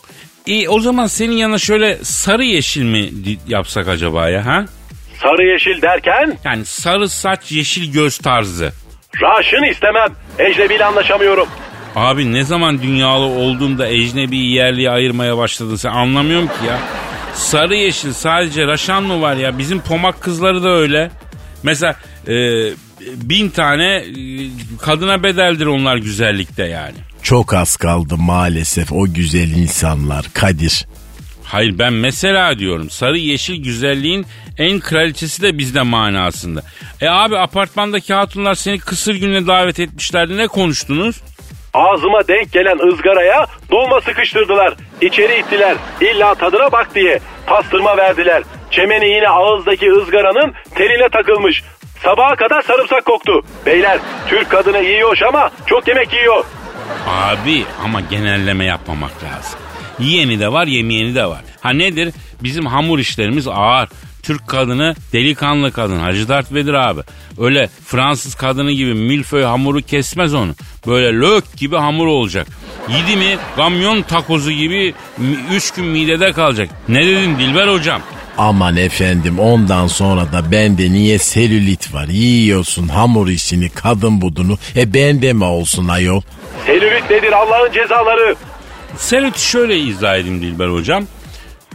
İyi 0.46 0.68
o 0.68 0.80
zaman 0.80 1.06
senin 1.06 1.36
yanına 1.36 1.58
şöyle 1.58 1.98
sarı 2.02 2.44
yeşil 2.44 2.82
mi 2.82 3.10
yapsak 3.48 3.88
acaba 3.88 4.28
ya 4.28 4.46
ha? 4.46 4.64
Sarı 5.22 5.46
yeşil 5.52 5.82
derken 5.82 6.38
Yani 6.44 6.64
sarı 6.64 7.08
saç 7.08 7.52
yeşil 7.52 7.92
göz 7.92 8.18
tarzı. 8.18 8.72
Raşın 9.22 9.70
istemem. 9.72 10.08
Ecnebiyle 10.38 10.84
anlaşamıyorum. 10.84 11.48
Abi 11.96 12.32
ne 12.32 12.44
zaman 12.44 12.82
dünyalı 12.82 13.24
olduğunda 13.24 13.88
ecnebi 13.88 14.36
yerliye 14.38 14.90
ayırmaya 14.90 15.38
başladın 15.38 15.76
sen 15.76 15.90
anlamıyorum 15.90 16.46
ki 16.46 16.66
ya. 16.68 16.78
Sarı 17.34 17.74
yeşil 17.74 18.12
sadece 18.12 18.66
Raşan 18.66 19.02
mı 19.02 19.20
var 19.22 19.36
ya? 19.36 19.58
Bizim 19.58 19.80
pomak 19.80 20.20
kızları 20.20 20.62
da 20.62 20.68
öyle. 20.68 21.10
Mesela 21.62 21.96
e, 22.28 22.34
bin 23.14 23.50
tane 23.50 23.94
e, 23.96 24.04
kadına 24.82 25.22
bedeldir 25.22 25.66
onlar 25.66 25.96
güzellikte 25.96 26.64
yani. 26.64 26.96
Çok 27.22 27.54
az 27.54 27.76
kaldı 27.76 28.16
maalesef 28.16 28.92
o 28.92 29.04
güzel 29.14 29.50
insanlar 29.50 30.26
Kadir. 30.34 30.86
Hayır 31.54 31.78
ben 31.78 31.92
mesela 31.92 32.58
diyorum 32.58 32.90
sarı 32.90 33.18
yeşil 33.18 33.62
güzelliğin 33.62 34.26
en 34.58 34.80
kraliçesi 34.80 35.42
de 35.42 35.58
bizde 35.58 35.82
manasında. 35.82 36.62
E 37.00 37.08
abi 37.08 37.38
apartmandaki 37.38 38.14
hatunlar 38.14 38.54
seni 38.54 38.78
kısır 38.78 39.14
gününe 39.14 39.46
davet 39.46 39.80
etmişlerdi 39.80 40.36
ne 40.36 40.46
konuştunuz? 40.46 41.20
Ağzıma 41.74 42.28
denk 42.28 42.52
gelen 42.52 42.88
ızgaraya 42.88 43.46
dolma 43.70 44.00
sıkıştırdılar. 44.00 44.74
İçeri 45.00 45.40
ittiler. 45.40 45.76
İlla 46.00 46.34
tadına 46.34 46.72
bak 46.72 46.94
diye. 46.94 47.20
Pastırma 47.46 47.96
verdiler. 47.96 48.42
Çemeni 48.70 49.08
yine 49.08 49.28
ağızdaki 49.28 49.92
ızgaranın 49.92 50.54
teline 50.74 51.08
takılmış. 51.08 51.62
Sabaha 52.02 52.36
kadar 52.36 52.62
sarımsak 52.62 53.04
koktu. 53.04 53.42
Beyler 53.66 53.98
Türk 54.28 54.50
kadını 54.50 54.80
yiyor 54.80 55.18
ama 55.28 55.50
çok 55.66 55.88
yemek 55.88 56.12
yiyor. 56.12 56.44
Abi 57.08 57.64
ama 57.84 58.00
genelleme 58.00 58.64
yapmamak 58.64 59.12
lazım. 59.24 59.63
Yiyeni 59.98 60.40
de 60.40 60.52
var 60.52 60.66
yemeyeni 60.66 61.14
de 61.14 61.26
var. 61.26 61.40
Ha 61.60 61.70
nedir? 61.70 62.14
Bizim 62.42 62.66
hamur 62.66 62.98
işlerimiz 62.98 63.48
ağır. 63.48 63.88
Türk 64.22 64.48
kadını 64.48 64.94
delikanlı 65.12 65.72
kadın 65.72 65.98
Hacı 65.98 66.28
Dert 66.28 66.52
Vedir 66.52 66.74
abi. 66.74 67.00
Öyle 67.38 67.68
Fransız 67.86 68.34
kadını 68.34 68.72
gibi 68.72 68.94
milföy 68.94 69.42
hamuru 69.42 69.82
kesmez 69.82 70.34
onu. 70.34 70.54
Böyle 70.86 71.20
lök 71.20 71.56
gibi 71.56 71.76
hamur 71.76 72.06
olacak. 72.06 72.46
Yedi 72.88 73.16
mi 73.16 73.36
kamyon 73.56 74.02
takozu 74.02 74.52
gibi 74.52 74.94
üç 75.52 75.70
gün 75.70 75.84
midede 75.84 76.32
kalacak. 76.32 76.68
Ne 76.88 77.06
dedin 77.06 77.38
Dilber 77.38 77.68
hocam? 77.68 78.00
Aman 78.38 78.76
efendim 78.76 79.38
ondan 79.38 79.86
sonra 79.86 80.32
da 80.32 80.52
bende 80.52 80.92
niye 80.92 81.18
selülit 81.18 81.94
var? 81.94 82.06
Yiyorsun 82.08 82.88
hamur 82.88 83.28
işini 83.28 83.70
kadın 83.70 84.20
budunu. 84.20 84.58
E 84.76 84.94
bende 84.94 85.32
mi 85.32 85.44
olsun 85.44 85.88
ayol? 85.88 86.20
Selülit 86.66 87.10
nedir 87.10 87.32
Allah'ın 87.32 87.72
cezaları? 87.72 88.34
Selütü 88.98 89.40
şöyle 89.40 89.78
izah 89.78 90.16
edeyim 90.16 90.42
Dilber 90.42 90.68
hocam. 90.68 91.06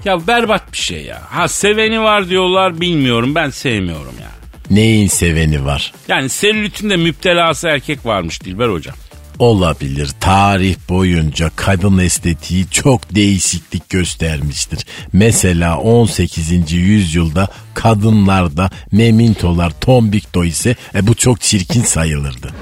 Ya 0.06 0.28
berbat 0.28 0.72
bir 0.72 0.78
şey 0.78 1.06
ya. 1.06 1.22
Ha 1.30 1.48
seveni 1.48 2.02
var 2.02 2.30
diyorlar 2.30 2.82
bilmiyorum 2.82 3.36
ben 3.36 3.50
sevmiyorum 3.50 4.14
ya. 4.22 4.30
Neyin 4.70 5.08
seveni 5.08 5.66
var? 5.66 5.94
Yani 6.08 6.30
selülitin 6.30 6.90
de 6.90 6.98
müptelası 6.98 7.68
erkek 7.68 8.06
varmış 8.06 8.44
Dilber 8.44 8.70
hocam. 8.70 8.96
Olabilir. 9.40 10.10
Tarih 10.20 10.76
boyunca 10.90 11.52
kadın 11.56 11.98
estetiği 11.98 12.70
çok 12.70 13.16
değişiklik 13.16 13.90
göstermiştir. 13.90 14.86
Mesela 15.14 15.78
18. 15.78 16.72
yüzyılda 16.72 17.48
kadınlarda 17.74 18.70
memintolar 18.92 19.72
tombikto 19.82 20.46
ise 20.46 20.76
e, 20.96 21.08
bu 21.08 21.16
çok 21.16 21.42
çirkin 21.42 21.84
sayılırdı. 21.84 22.54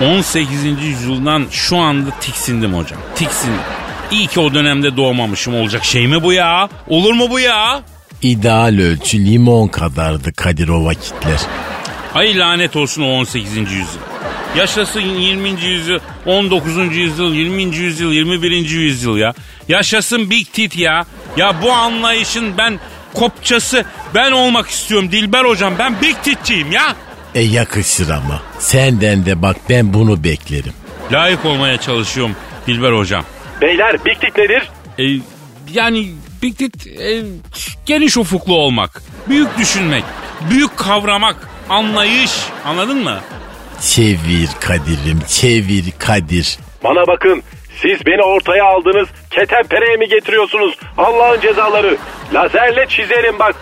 18. 0.00 0.64
yüzyıldan 0.82 1.46
şu 1.50 1.76
anda 1.76 2.10
tiksindim 2.20 2.74
hocam. 2.74 3.00
Tiksindim. 3.14 3.60
İyi 4.10 4.26
ki 4.26 4.40
o 4.40 4.54
dönemde 4.54 4.96
doğmamışım 4.96 5.54
olacak 5.54 5.84
şey 5.84 6.06
mi 6.06 6.22
bu 6.22 6.32
ya? 6.32 6.68
Olur 6.88 7.12
mu 7.12 7.30
bu 7.30 7.40
ya? 7.40 7.82
İdeal 8.22 8.78
ölçü 8.80 9.24
limon 9.24 9.68
kadardı 9.68 10.32
Kadir 10.32 10.68
o 10.68 10.84
vakitler. 10.84 11.40
Ay 12.14 12.38
lanet 12.38 12.76
olsun 12.76 13.02
o 13.02 13.06
18. 13.06 13.56
yüzyıl. 13.56 14.00
Yaşasın 14.56 15.00
20. 15.00 15.48
yüzyıl, 15.48 15.98
19. 16.26 16.96
yüzyıl, 16.96 17.34
20. 17.34 17.62
yüzyıl, 17.76 18.12
21. 18.12 18.50
yüzyıl 18.70 19.16
ya. 19.16 19.34
Yaşasın 19.68 20.30
Big 20.30 20.46
Tit 20.52 20.76
ya. 20.76 21.04
Ya 21.36 21.62
bu 21.62 21.72
anlayışın 21.72 22.58
ben 22.58 22.80
kopçası 23.14 23.84
ben 24.14 24.32
olmak 24.32 24.70
istiyorum 24.70 25.12
Dilber 25.12 25.44
hocam. 25.44 25.74
Ben 25.78 26.00
Big 26.02 26.16
Tit'ciyim 26.22 26.72
ya. 26.72 26.96
E 27.34 27.40
yakışır 27.40 28.08
ama. 28.08 28.42
Senden 28.58 29.26
de 29.26 29.42
bak 29.42 29.56
ben 29.68 29.94
bunu 29.94 30.24
beklerim. 30.24 30.72
Layık 31.12 31.44
olmaya 31.44 31.76
çalışıyorum 31.80 32.36
Dilber 32.66 32.92
hocam. 32.92 33.24
Beyler 33.60 34.04
Big 34.04 34.38
nedir? 34.38 34.62
E, 34.98 35.20
yani 35.72 36.06
Big 36.42 36.58
Tit 36.58 36.86
e, 36.86 37.22
geniş 37.86 38.16
ufuklu 38.16 38.56
olmak, 38.56 39.02
büyük 39.28 39.58
düşünmek, 39.58 40.04
büyük 40.50 40.76
kavramak, 40.76 41.36
anlayış 41.68 42.32
anladın 42.64 43.04
mı? 43.04 43.20
Çevir 43.80 44.48
Kadir'im 44.60 45.20
çevir 45.28 45.84
Kadir. 45.98 46.58
Bana 46.84 47.06
bakın 47.06 47.42
siz 47.82 48.06
beni 48.06 48.22
ortaya 48.22 48.64
aldınız 48.64 49.08
ketenpereye 49.30 49.96
mi 49.96 50.08
getiriyorsunuz 50.08 50.74
Allah'ın 50.98 51.40
cezaları. 51.40 51.96
Lazerle 52.34 52.86
çizerim 52.88 53.38
bak. 53.38 53.56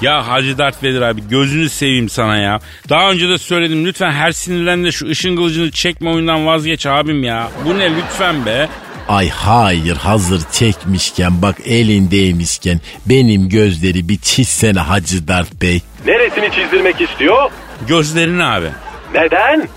Ya 0.00 0.28
Hacı 0.28 0.58
Dert 0.58 0.82
Vedir 0.82 1.02
abi 1.02 1.28
gözünü 1.28 1.68
seveyim 1.68 2.08
sana 2.08 2.38
ya. 2.38 2.60
Daha 2.88 3.10
önce 3.10 3.28
de 3.28 3.38
söyledim 3.38 3.86
lütfen 3.86 4.12
her 4.12 4.32
sinirlendiğinde 4.32 4.92
şu 4.92 5.06
ışın 5.08 5.36
kılıcını 5.36 5.70
çekme 5.70 6.10
oyundan 6.10 6.46
vazgeç 6.46 6.86
abim 6.86 7.24
ya. 7.24 7.48
Bu 7.64 7.78
ne 7.78 7.96
lütfen 7.96 8.46
be. 8.46 8.68
Ay 9.08 9.28
hayır 9.28 9.96
hazır 9.96 10.42
çekmişken 10.52 11.42
bak 11.42 11.56
elindeymişken 11.64 12.80
benim 13.06 13.48
gözleri 13.48 14.08
bir 14.08 14.18
çizsene 14.18 14.80
Hacı 14.80 15.28
Dert 15.28 15.62
Bey. 15.62 15.80
Neresini 16.06 16.50
çizdirmek 16.54 17.00
istiyor? 17.00 17.50
Gözlerini 17.88 18.44
abi. 18.44 18.66
Neden? 19.14 19.68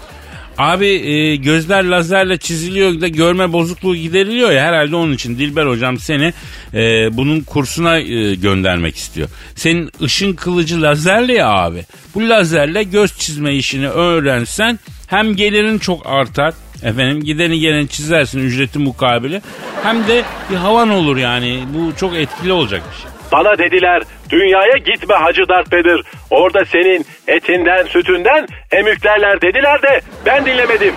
Abi 0.58 0.88
e, 0.88 1.36
gözler 1.36 1.84
lazerle 1.84 2.38
çiziliyor 2.38 3.02
da 3.02 3.08
görme 3.08 3.54
bozukluğu 3.54 3.96
gideriliyor 3.96 4.52
ya 4.52 4.64
herhalde 4.64 4.96
onun 4.96 5.14
için 5.14 5.38
Dilber 5.38 5.66
hocam 5.66 6.00
seni 6.00 6.34
e, 6.74 7.18
bunun 7.18 7.42
kursuna 7.42 7.98
e, 7.98 8.36
göndermek 8.36 8.96
istiyor. 8.98 9.30
Senin 9.56 9.92
ışın 10.02 10.34
kılıcı 10.34 10.82
lazerli 10.82 11.34
ya 11.34 11.48
abi. 11.48 11.86
Bu 12.16 12.30
lazerle 12.30 12.84
göz 12.84 13.18
çizme 13.18 13.56
işini 13.56 13.90
öğrensen 13.90 14.80
hem 15.08 15.36
gelirin 15.36 15.80
çok 15.80 16.08
artar 16.08 16.54
efendim 16.84 17.24
gideni 17.24 17.60
geleni 17.60 17.88
çizersin 17.88 18.40
ücreti 18.40 18.80
mukabili 18.80 19.42
hem 19.84 20.08
de 20.08 20.24
bir 20.52 20.56
havan 20.56 20.90
olur 20.90 21.18
yani 21.18 21.64
bu 21.74 21.96
çok 21.96 22.16
etkili 22.16 22.52
olacak 22.54 22.82
bir 22.92 22.98
şey. 23.02 23.12
Bana 23.32 23.58
dediler 23.58 24.04
dünyaya 24.30 24.78
gitme 24.78 25.16
Hacı 25.16 25.42
Dert 25.50 25.72
Bedir. 25.72 26.02
Orada 26.30 26.66
senin 26.66 27.06
etinden 27.28 27.86
sütünden 27.86 28.48
emüklerler 28.72 29.42
dediler 29.42 29.82
de 29.82 30.02
ben 30.26 30.46
dinlemedim. 30.46 30.94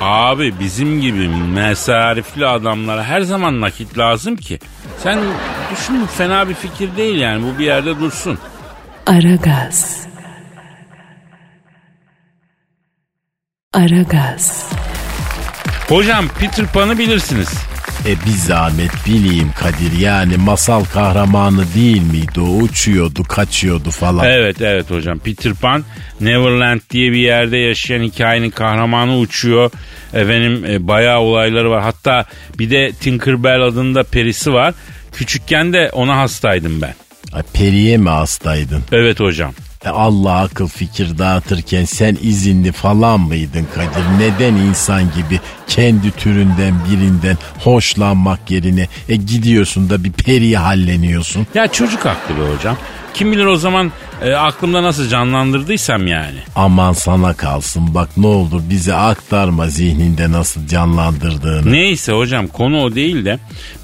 Abi 0.00 0.54
bizim 0.60 1.00
gibi 1.00 1.28
mesarifli 1.54 2.46
adamlara 2.46 3.04
her 3.04 3.20
zaman 3.20 3.60
nakit 3.60 3.98
lazım 3.98 4.36
ki. 4.36 4.58
Sen 4.98 5.18
düşün 5.72 6.06
fena 6.06 6.48
bir 6.48 6.54
fikir 6.54 6.96
değil 6.96 7.20
yani 7.20 7.42
bu 7.44 7.58
bir 7.58 7.64
yerde 7.64 8.00
dursun. 8.00 8.38
Aragaz. 9.06 10.06
Aragaz. 13.74 14.70
Hocam 15.88 16.28
Peter 16.40 16.66
Pan'ı 16.66 16.98
bilirsiniz. 16.98 17.48
E 18.06 18.26
bir 18.26 18.30
zahmet 18.30 18.90
bileyim 19.06 19.50
Kadir 19.58 19.98
yani 19.98 20.36
masal 20.36 20.84
kahramanı 20.84 21.64
değil 21.74 22.02
miydi 22.02 22.40
o 22.40 22.62
uçuyordu 22.62 23.22
kaçıyordu 23.24 23.90
falan. 23.90 24.24
Evet 24.26 24.60
evet 24.60 24.90
hocam 24.90 25.18
Peter 25.18 25.54
Pan 25.54 25.84
Neverland 26.20 26.80
diye 26.90 27.12
bir 27.12 27.18
yerde 27.18 27.56
yaşayan 27.58 28.02
hikayenin 28.02 28.50
kahramanı 28.50 29.18
uçuyor. 29.18 29.70
Efendim 30.14 30.64
e, 30.64 30.88
bayağı 30.88 31.20
olayları 31.20 31.70
var. 31.70 31.82
Hatta 31.82 32.24
bir 32.58 32.70
de 32.70 32.92
Tinkerbell 32.92 33.62
adında 33.62 34.02
perisi 34.02 34.52
var. 34.52 34.74
Küçükken 35.12 35.72
de 35.72 35.90
ona 35.92 36.16
hastaydım 36.16 36.82
ben. 36.82 36.94
Ay, 37.32 37.42
periye 37.52 37.96
mi 37.96 38.08
hastaydın? 38.08 38.82
Evet 38.92 39.20
hocam. 39.20 39.52
E 39.86 39.88
Allah 39.88 40.40
akıl 40.40 40.68
fikir 40.68 41.18
dağıtırken 41.18 41.84
sen 41.84 42.18
izinli 42.22 42.72
falan 42.72 43.20
mıydın 43.20 43.66
Kadir? 43.74 44.18
Neden 44.18 44.54
insan 44.54 45.02
gibi 45.02 45.40
kendi 45.68 46.10
türünden 46.10 46.74
birinden 46.90 47.36
hoşlanmak 47.58 48.50
yerine 48.50 48.88
e, 49.08 49.16
gidiyorsun 49.16 49.90
da 49.90 50.04
bir 50.04 50.12
periye 50.12 50.58
halleniyorsun? 50.58 51.46
Ya 51.54 51.66
çocuk 51.72 52.06
aklı 52.06 52.36
be 52.36 52.54
hocam. 52.56 52.76
Kim 53.14 53.32
bilir 53.32 53.44
o 53.44 53.56
zaman 53.56 53.92
e, 54.22 54.32
aklımda 54.32 54.82
nasıl 54.82 55.08
canlandırdıysam 55.08 56.06
yani. 56.06 56.38
Aman 56.56 56.92
sana 56.92 57.34
kalsın 57.34 57.94
bak 57.94 58.08
ne 58.16 58.26
olur 58.26 58.62
bize 58.70 58.94
aktarma 58.94 59.66
zihninde 59.66 60.32
nasıl 60.32 60.66
canlandırdığını. 60.66 61.72
Neyse 61.72 62.12
hocam 62.12 62.46
konu 62.46 62.82
o 62.82 62.94
değil 62.94 63.24
de 63.24 63.38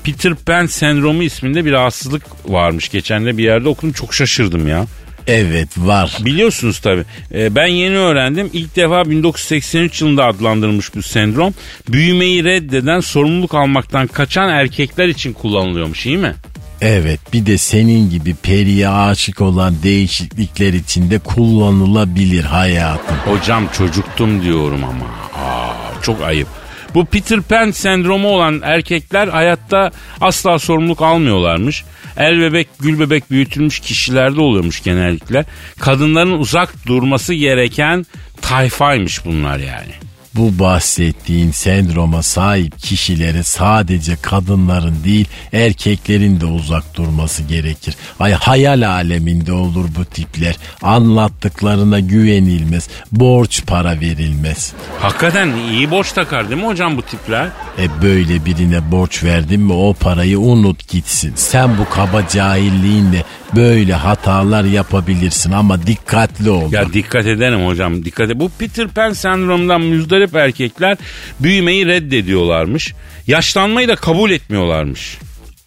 Peter 0.05 0.35
Pan 0.35 0.67
sendromu 0.67 1.23
isminde 1.23 1.65
bir 1.65 1.73
rahatsızlık 1.73 2.23
varmış. 2.53 2.88
Geçen 2.88 3.27
de 3.27 3.38
bir 3.38 3.45
yerde 3.45 3.69
okudum 3.69 3.93
çok 3.93 4.15
şaşırdım 4.15 4.69
ya. 4.69 4.87
Evet 5.26 5.68
var. 5.78 6.18
Biliyorsunuz 6.24 6.78
tabi. 6.78 7.04
ben 7.32 7.66
yeni 7.66 7.98
öğrendim. 7.98 8.50
İlk 8.52 8.76
defa 8.76 9.11
1983 9.11 10.00
yılında 10.00 10.24
adlandırılmış 10.24 10.94
bu 10.94 11.02
sendrom. 11.02 11.54
Büyümeyi 11.88 12.44
reddeden, 12.44 13.00
sorumluluk 13.00 13.54
almaktan 13.54 14.06
kaçan 14.06 14.48
erkekler 14.48 15.08
için 15.08 15.32
kullanılıyormuş 15.32 16.06
iyi 16.06 16.16
mi? 16.18 16.35
Evet 16.80 17.20
bir 17.32 17.46
de 17.46 17.58
senin 17.58 18.11
gibi 18.11 18.35
periye 18.35 18.88
aşık 18.88 19.40
olan 19.40 19.74
değişiklikler 19.82 20.72
içinde 20.72 21.18
kullanılabilir 21.18 22.44
hayatım. 22.44 23.16
Hocam 23.16 23.68
çocuktum 23.78 24.42
diyorum 24.42 24.85
ama. 24.85 25.04
Aa, 25.44 26.02
çok 26.02 26.22
ayıp. 26.22 26.48
Bu 26.94 27.05
Peter 27.05 27.40
Pan 27.40 27.70
sendromu 27.70 28.28
olan 28.28 28.61
erkekler 28.64 29.28
hayatta 29.28 29.90
asla 30.20 30.59
sorumluluk 30.59 31.02
almıyorlarmış. 31.02 31.85
El 32.16 32.40
bebek, 32.40 32.68
gül 32.81 32.98
bebek 32.98 33.31
büyütülmüş 33.31 33.81
kişilerde 33.81 34.40
oluyormuş 34.40 34.83
genellikle. 34.83 35.44
Kadınların 35.81 36.38
uzak 36.38 36.87
durması 36.87 37.35
gereken 37.35 38.07
tayfaymış 38.40 39.24
bunlar 39.24 39.59
yani. 39.59 40.12
Bu 40.35 40.59
bahsettiğin 40.59 41.51
sendroma 41.51 42.23
sahip 42.23 42.79
kişilere 42.79 43.42
sadece 43.42 44.16
kadınların 44.23 45.05
değil 45.05 45.27
erkeklerin 45.53 46.40
de 46.40 46.47
uzak 46.47 46.97
durması 46.97 47.42
gerekir. 47.42 47.95
Ay 48.21 48.33
hayal 48.33 48.88
aleminde 48.88 49.53
olur 49.53 49.88
bu 49.99 50.05
tipler. 50.05 50.57
Anlattıklarına 50.83 52.01
güvenilmez. 52.01 52.88
Borç 53.12 53.66
para 53.66 54.01
verilmez. 54.01 54.73
Hakikaten 55.01 55.53
iyi 55.73 55.90
borç 55.90 56.12
takar 56.12 56.51
değil 56.51 56.61
mi 56.61 56.66
hocam 56.66 56.97
bu 56.97 57.03
tipler? 57.03 57.49
E 57.79 58.03
böyle 58.03 58.45
birine 58.45 58.92
borç 58.92 59.25
verdin 59.25 59.61
mi 59.61 59.73
o 59.73 59.95
parayı 59.95 60.38
unut 60.38 60.88
gitsin. 60.88 61.33
Sen 61.37 61.79
bu 61.79 61.88
kaba 61.90 62.29
cahilliğinle 62.29 63.25
böyle 63.57 63.95
hatalar 63.95 64.64
yapabilirsin 64.64 65.53
ama 65.53 65.87
dikkatli 65.87 66.51
ol. 66.51 66.73
Ya 66.73 66.92
dikkat 66.92 67.27
ederim 67.27 67.66
hocam 67.66 68.05
dikkat 68.05 68.31
et. 68.31 68.40
Bu 68.40 68.51
Peter 68.59 68.88
Pan 68.88 69.12
sendromundan 69.12 69.81
müzdarip 70.22 70.35
erkekler 70.37 70.96
büyümeyi 71.40 71.87
reddediyorlarmış. 71.87 72.94
Yaşlanmayı 73.26 73.88
da 73.88 73.96
kabul 73.96 74.30
etmiyorlarmış. 74.30 75.18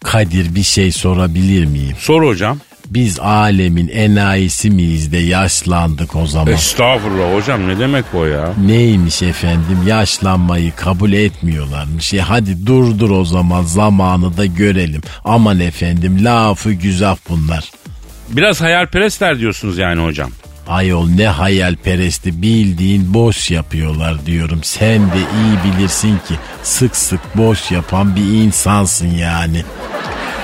Kadir 0.04 0.54
bir 0.54 0.62
şey 0.62 0.92
sorabilir 0.92 1.64
miyim? 1.64 1.96
Sor 1.98 2.26
hocam. 2.26 2.58
Biz 2.86 3.20
alemin 3.20 3.88
enayisi 3.88 4.70
miyiz 4.70 5.12
de 5.12 5.18
yaşlandık 5.18 6.16
o 6.16 6.26
zaman. 6.26 6.54
Estağfurullah 6.54 7.34
hocam 7.34 7.68
ne 7.68 7.78
demek 7.78 8.04
o 8.14 8.24
ya? 8.26 8.52
Neymiş 8.66 9.22
efendim 9.22 9.78
yaşlanmayı 9.86 10.72
kabul 10.76 11.12
etmiyorlarmış. 11.12 12.14
E 12.14 12.20
hadi 12.20 12.66
durdur 12.66 13.10
o 13.10 13.24
zaman 13.24 13.62
zamanı 13.62 14.36
da 14.36 14.46
görelim. 14.46 15.00
Aman 15.24 15.60
efendim 15.60 16.24
lafı 16.24 16.72
güzel 16.72 17.16
bunlar. 17.28 17.70
Biraz 18.28 18.60
hayalperestler 18.60 19.38
diyorsunuz 19.38 19.78
yani 19.78 20.02
hocam. 20.02 20.30
Ayol 20.68 21.08
ne 21.08 21.26
hayalperesti 21.26 22.42
bildiğin 22.42 23.14
boş 23.14 23.50
yapıyorlar 23.50 24.26
diyorum. 24.26 24.60
Sen 24.62 25.00
de 25.00 25.18
iyi 25.18 25.72
bilirsin 25.74 26.18
ki 26.28 26.34
sık 26.62 26.96
sık 26.96 27.20
boş 27.36 27.70
yapan 27.70 28.16
bir 28.16 28.44
insansın 28.44 29.10
yani. 29.10 29.62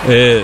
Ee, 0.08 0.40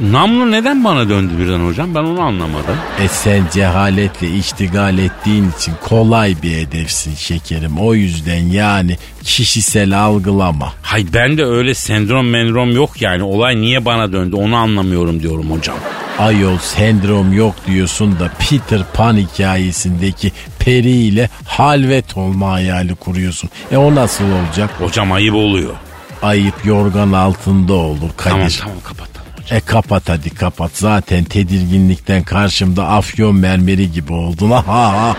namlu 0.00 0.50
neden 0.50 0.84
bana 0.84 1.08
döndü 1.08 1.32
birden 1.38 1.66
hocam 1.66 1.94
ben 1.94 2.00
onu 2.00 2.20
anlamadım. 2.20 2.76
E 3.00 3.08
sen 3.08 3.42
cehaletle 3.52 4.28
iştigal 4.30 4.98
ettiğin 4.98 5.50
için 5.58 5.72
kolay 5.88 6.36
bir 6.42 6.56
hedefsin 6.56 7.14
şekerim. 7.14 7.78
O 7.78 7.94
yüzden 7.94 8.40
yani 8.46 8.96
kişisel 9.22 10.00
algılama. 10.00 10.72
Hay 10.82 11.04
ben 11.14 11.38
de 11.38 11.44
öyle 11.44 11.74
sendrom 11.74 12.28
mendrom 12.28 12.70
yok 12.76 13.02
yani 13.02 13.22
olay 13.22 13.56
niye 13.60 13.84
bana 13.84 14.12
döndü 14.12 14.36
onu 14.36 14.56
anlamıyorum 14.56 15.22
diyorum 15.22 15.50
hocam. 15.50 15.76
Ayol 16.18 16.58
sendrom 16.58 17.32
yok 17.32 17.54
diyorsun 17.66 18.18
da 18.20 18.30
Peter 18.38 18.80
Pan 18.94 19.16
hikayesindeki 19.16 20.32
peri 20.58 20.90
ile 20.90 21.28
halvet 21.46 22.16
olma 22.16 22.50
hayali 22.52 22.94
kuruyorsun. 22.94 23.50
E 23.72 23.76
o 23.76 23.94
nasıl 23.94 24.24
olacak? 24.24 24.70
Hocam 24.78 25.12
ayıp 25.12 25.34
oluyor. 25.34 25.74
Ayıp 26.22 26.64
yorgan 26.64 27.12
altında 27.12 27.72
olur 27.72 28.10
Kadir. 28.16 28.30
Tamam 28.32 28.48
tamam 28.60 28.76
kapatalım 28.84 29.28
hocam. 29.36 29.58
E 29.58 29.60
kapat 29.60 30.08
hadi 30.08 30.30
kapat. 30.30 30.70
Zaten 30.74 31.24
tedirginlikten 31.24 32.22
karşımda 32.22 32.88
afyon 32.88 33.36
mermeri 33.36 33.92
gibi 33.92 34.12
oldun. 34.12 34.50
Ha 34.50 34.66
ha 34.66 34.92
ha. 34.98 35.16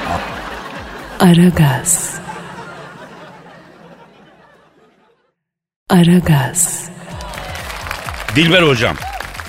Aragaz. 1.20 2.14
Aragaz. 5.90 6.90
Dilber 8.36 8.62
hocam. 8.64 8.96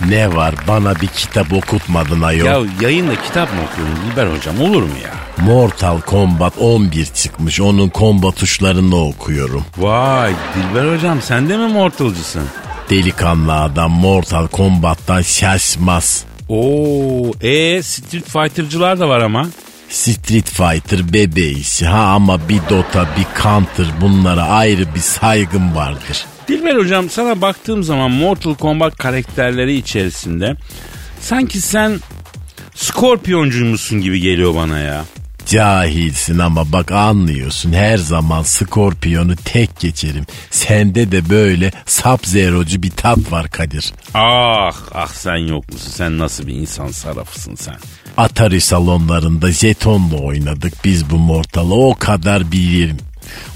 Ne 0.09 0.37
var 0.37 0.55
bana 0.69 0.95
bir 1.01 1.07
kitap 1.07 1.53
okutmadın 1.53 2.23
ayol. 2.23 2.47
Ya 2.47 2.71
yayında 2.81 3.23
kitap 3.23 3.53
mı 3.53 3.59
okuyorsun 3.73 3.97
Dilber 4.11 4.27
hocam 4.37 4.61
olur 4.61 4.83
mu 4.83 4.95
ya? 5.05 5.45
Mortal 5.45 6.01
Kombat 6.01 6.59
11 6.59 7.07
çıkmış. 7.07 7.61
Onun 7.61 7.89
komba 7.89 8.33
tuşlarını 8.33 8.97
okuyorum. 8.97 9.65
Vay 9.79 10.33
Dilber 10.55 10.95
hocam 10.97 11.23
sen 11.23 11.49
de 11.49 11.57
mi 11.57 11.67
mortalcısın? 11.73 12.43
Delikanlı 12.91 13.55
adam 13.55 13.91
Mortal 13.91 14.47
Kombat'tan 14.47 15.23
şaşmaz. 15.23 16.25
Oo, 16.49 17.31
e 17.41 17.83
Street 17.83 18.31
Fighter'cılar 18.31 19.01
da 19.01 19.09
var 19.09 19.21
ama. 19.21 19.47
Street 19.89 20.51
Fighter 20.51 21.13
bebeğiz 21.13 21.83
ha 21.83 21.99
ama 21.99 22.49
bir 22.49 22.61
Dota 22.71 23.09
bir 23.17 23.43
Counter 23.43 23.87
bunlara 24.01 24.43
ayrı 24.43 24.95
bir 24.95 25.01
saygım 25.01 25.77
vardır. 25.77 26.27
Dilber 26.49 26.77
hocam 26.77 27.11
sana 27.11 27.41
baktığım 27.41 27.83
zaman 27.83 28.11
Mortal 28.11 28.55
Kombat 28.55 28.97
karakterleri 28.97 29.75
içerisinde 29.75 30.57
sanki 31.21 31.61
sen 31.61 32.01
Scorpioncuymuşsun 32.75 34.01
gibi 34.01 34.21
geliyor 34.21 34.55
bana 34.55 34.79
ya. 34.79 35.05
Cahilsin 35.47 36.39
ama 36.39 36.73
bak 36.73 36.93
anlıyorsun 36.93 37.73
her 37.73 37.99
zaman 37.99 38.43
Scorpion'u 38.43 39.37
tek 39.37 39.81
geçerim. 39.81 40.25
Sende 40.51 41.13
de 41.13 41.29
böyle 41.31 41.73
Sub-Zero'cu 41.87 42.83
bir 42.83 42.91
tat 42.91 43.33
var 43.33 43.51
Kadir. 43.51 43.93
Ah 44.15 44.73
ah 44.95 45.09
sen 45.09 45.37
yok 45.37 45.73
musun 45.73 45.91
sen 45.91 46.19
nasıl 46.19 46.47
bir 46.47 46.55
insan 46.55 46.89
sarafısın 46.89 47.55
sen. 47.55 47.77
Atari 48.17 48.61
salonlarında 48.61 49.53
jetonla 49.53 50.17
oynadık 50.17 50.73
biz 50.85 51.11
bu 51.11 51.17
mortalı 51.17 51.75
o 51.75 51.95
kadar 51.95 52.53
bilirim. 52.53 52.97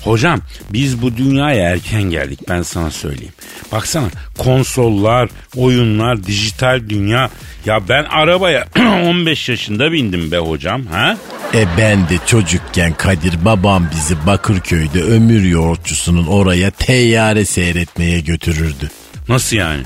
Hocam 0.04 0.40
biz 0.72 1.02
bu 1.02 1.16
dünyaya 1.16 1.70
erken 1.70 2.02
geldik 2.02 2.40
ben 2.48 2.62
sana 2.62 2.90
söyleyeyim. 2.90 3.32
Baksana 3.72 4.08
konsollar, 4.38 5.28
oyunlar, 5.56 6.24
dijital 6.24 6.80
dünya. 6.88 7.30
Ya 7.66 7.88
ben 7.88 8.04
arabaya 8.04 8.66
15 9.04 9.48
yaşında 9.48 9.92
bindim 9.92 10.32
be 10.32 10.38
hocam 10.38 10.86
ha? 10.86 11.16
E 11.54 11.66
ben 11.78 12.08
de 12.08 12.18
çocukken 12.26 12.92
Kadir 12.94 13.44
babam 13.44 13.88
bizi 13.94 14.26
Bakırköy'de 14.26 15.02
ömür 15.02 15.42
yoğurtçusunun 15.42 16.26
oraya 16.26 16.70
teyyare 16.70 17.44
seyretmeye 17.44 18.20
götürürdü. 18.20 18.90
Nasıl 19.28 19.56
yani? 19.56 19.82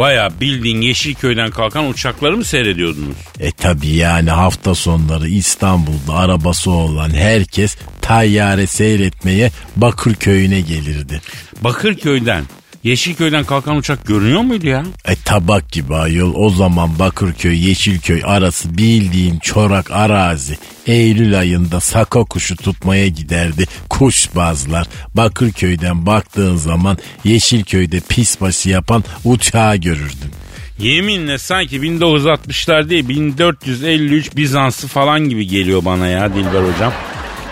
Baya 0.00 0.30
bildiğin 0.40 0.80
Yeşilköy'den 0.80 1.50
kalkan 1.50 1.88
uçakları 1.88 2.36
mı 2.36 2.44
seyrediyordunuz? 2.44 3.16
E 3.40 3.52
tabi 3.52 3.88
yani 3.88 4.30
hafta 4.30 4.74
sonları 4.74 5.28
İstanbul'da 5.28 6.14
arabası 6.14 6.70
olan 6.70 7.10
herkes 7.10 7.76
tayyare 8.02 8.66
seyretmeye 8.66 9.50
Bakırköy'üne 9.76 10.60
gelirdi. 10.60 11.20
Bakırköy'den, 11.60 12.44
Yeşilköy'den 12.84 13.44
kalkan 13.44 13.76
uçak 13.76 14.06
görünüyor 14.06 14.40
muydu 14.40 14.66
ya? 14.66 14.84
E 15.04 15.14
tabak 15.24 15.72
gibi 15.72 15.94
ayol 15.94 16.34
o 16.34 16.50
zaman 16.50 16.98
Bakırköy 16.98 17.68
Yeşilköy 17.68 18.22
arası 18.24 18.78
bildiğin 18.78 19.38
çorak 19.38 19.90
arazi. 19.90 20.58
Eylül 20.86 21.38
ayında 21.38 21.80
saka 21.80 22.24
kuşu 22.24 22.56
tutmaya 22.56 23.08
giderdi 23.08 23.66
kuşbazlar. 23.90 24.86
Bakırköy'den 25.14 26.06
baktığın 26.06 26.56
zaman 26.56 26.98
Yeşilköy'de 27.24 28.00
pis 28.08 28.40
başı 28.40 28.68
yapan 28.68 29.04
uçağı 29.24 29.76
görürdün. 29.76 30.30
Yeminle 30.78 31.38
sanki 31.38 31.76
1960'lar 31.76 32.90
değil 32.90 33.08
1453 33.08 34.36
Bizans'ı 34.36 34.88
falan 34.88 35.28
gibi 35.28 35.46
geliyor 35.46 35.84
bana 35.84 36.06
ya 36.06 36.34
Dilber 36.34 36.72
hocam. 36.74 36.92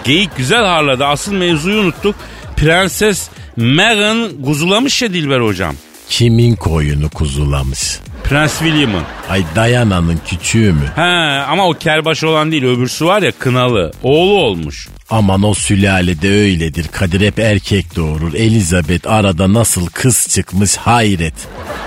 Geyik 0.04 0.36
güzel 0.36 0.64
harladı 0.64 1.04
asıl 1.04 1.32
mevzuyu 1.32 1.80
unuttuk. 1.80 2.14
Prenses 2.60 3.28
Meghan 3.56 4.42
kuzulamış 4.44 5.02
ya 5.02 5.12
Dilber 5.12 5.40
hocam. 5.40 5.74
Kimin 6.08 6.56
koyunu 6.56 7.08
kuzulamış? 7.10 7.98
Prens 8.24 8.58
William'ın. 8.58 9.02
Ay 9.30 9.44
Dayana'nın 9.56 10.20
küçüğü 10.26 10.72
mü? 10.72 10.92
He 10.94 11.02
ama 11.48 11.68
o 11.68 11.72
kerbaşı 11.72 12.28
olan 12.28 12.52
değil 12.52 12.64
öbürsü 12.64 13.06
var 13.06 13.22
ya 13.22 13.32
kınalı. 13.32 13.92
Oğlu 14.02 14.32
olmuş. 14.32 14.88
Aman 15.10 15.42
o 15.42 15.54
sülalede 15.54 16.28
öyledir. 16.30 16.86
Kadir 16.92 17.20
hep 17.26 17.38
erkek 17.38 17.96
doğurur. 17.96 18.34
Elizabeth 18.34 19.10
arada 19.10 19.52
nasıl 19.52 19.86
kız 19.86 20.28
çıkmış 20.28 20.76
hayret. 20.76 21.34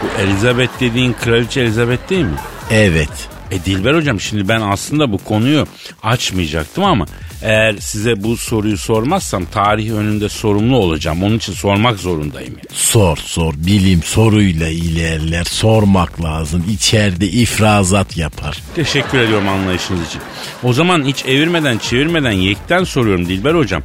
Bu 0.03 0.21
Elizabeth 0.21 0.79
dediğin 0.79 1.13
kraliçe 1.23 1.61
Elizabeth 1.61 2.09
değil 2.09 2.25
mi? 2.25 2.37
Evet. 2.71 3.29
E 3.51 3.65
Dilber 3.65 3.93
hocam 3.95 4.19
şimdi 4.19 4.47
ben 4.47 4.61
aslında 4.61 5.11
bu 5.11 5.17
konuyu 5.17 5.67
açmayacaktım 6.03 6.83
ama 6.83 7.05
eğer 7.41 7.75
size 7.79 8.23
bu 8.23 8.37
soruyu 8.37 8.77
sormazsam 8.77 9.45
tarih 9.45 9.91
önünde 9.91 10.29
sorumlu 10.29 10.77
olacağım. 10.77 11.23
Onun 11.23 11.37
için 11.37 11.53
sormak 11.53 11.99
zorundayım. 11.99 12.53
Yani. 12.53 12.65
Sor 12.73 13.17
sor 13.17 13.53
bilim 13.57 14.03
soruyla 14.03 14.67
ilerler 14.69 15.43
sormak 15.43 16.23
lazım 16.23 16.65
içeride 16.73 17.27
ifrazat 17.27 18.17
yapar. 18.17 18.57
Teşekkür 18.75 19.19
ediyorum 19.19 19.47
anlayışınız 19.49 20.07
için. 20.07 20.21
O 20.63 20.73
zaman 20.73 21.05
hiç 21.05 21.25
evirmeden 21.25 21.77
çevirmeden 21.77 22.31
yekten 22.31 22.83
soruyorum 22.83 23.25
Dilber 23.25 23.53
hocam. 23.55 23.83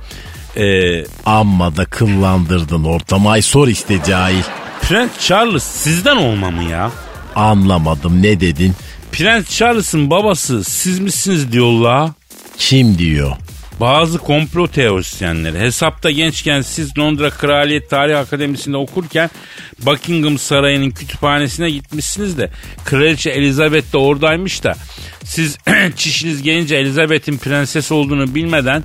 Ee, 0.56 1.04
Amma 1.26 1.76
da 1.76 1.84
kıllandırdın 1.84 2.84
ortamı 2.84 3.30
ay 3.30 3.42
sor 3.42 3.68
işte 3.68 3.98
cahil. 4.06 4.42
Prens 4.82 5.10
Charles 5.20 5.62
sizden 5.62 6.16
olma 6.16 6.50
mı 6.50 6.62
ya? 6.64 6.90
Anlamadım 7.34 8.22
ne 8.22 8.40
dedin? 8.40 8.74
Prens 9.18 9.50
Charles'ın 9.50 10.10
babası 10.10 10.64
siz 10.64 10.98
misiniz 10.98 11.52
diyorlar. 11.52 12.10
Kim 12.58 12.98
diyor? 12.98 13.36
Bazı 13.80 14.18
komplo 14.18 14.68
teorisyenleri 14.68 15.58
hesapta 15.58 16.10
gençken 16.10 16.60
siz 16.62 16.98
Londra 16.98 17.30
Kraliyet 17.30 17.90
Tarih 17.90 18.18
Akademisi'nde 18.18 18.76
okurken 18.76 19.30
Buckingham 19.78 20.38
Sarayı'nın 20.38 20.90
kütüphanesine 20.90 21.70
gitmişsiniz 21.70 22.38
de 22.38 22.50
Kraliçe 22.84 23.30
Elizabeth 23.30 23.92
de 23.92 23.98
oradaymış 23.98 24.64
da 24.64 24.74
siz 25.24 25.58
çişiniz 25.96 26.42
gelince 26.42 26.76
Elizabeth'in 26.76 27.38
prenses 27.38 27.92
olduğunu 27.92 28.34
bilmeden 28.34 28.84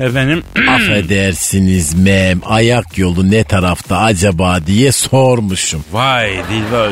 efendim 0.00 0.42
Affedersiniz 0.68 1.94
mem 1.94 2.40
ayak 2.44 2.98
yolu 2.98 3.30
ne 3.30 3.44
tarafta 3.44 3.98
acaba 3.98 4.66
diye 4.66 4.92
sormuşum. 4.92 5.84
vay 5.92 6.30
Dilber 6.30 6.90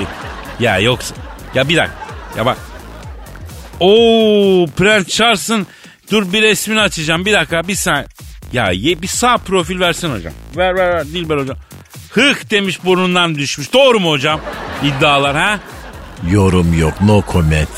ya 0.61 0.79
yoksa 0.79 1.15
ya 1.55 1.69
bir 1.69 1.77
dakika 1.77 1.97
ya 2.39 2.47
bak 2.47 2.70
Oo 3.81 4.67
Prens 4.77 5.07
Charles'ın 5.09 5.67
dur 6.11 6.33
bir 6.33 6.43
resmini 6.43 6.81
açacağım. 6.81 7.27
Bir 7.27 7.33
dakika 7.33 7.69
bir 7.69 7.75
saniye. 7.75 8.07
Ya 8.53 8.71
bir 8.73 9.07
sağ 9.09 9.37
profil 9.37 9.81
versin 9.81 10.11
hocam. 10.15 10.33
Ver 10.57 10.75
ver 10.75 10.95
ver 10.95 11.07
Dilber 11.07 11.39
hocam. 11.39 11.57
Hık 12.11 12.51
demiş 12.51 12.85
burnundan 12.85 13.35
düşmüş. 13.35 13.73
Doğru 13.73 14.01
mu 14.01 14.11
hocam? 14.11 14.41
İddialar 14.83 15.37
ha? 15.37 15.61
Yorum 16.31 16.79
yok 16.79 17.01
no 17.01 17.23
comment. 17.33 17.69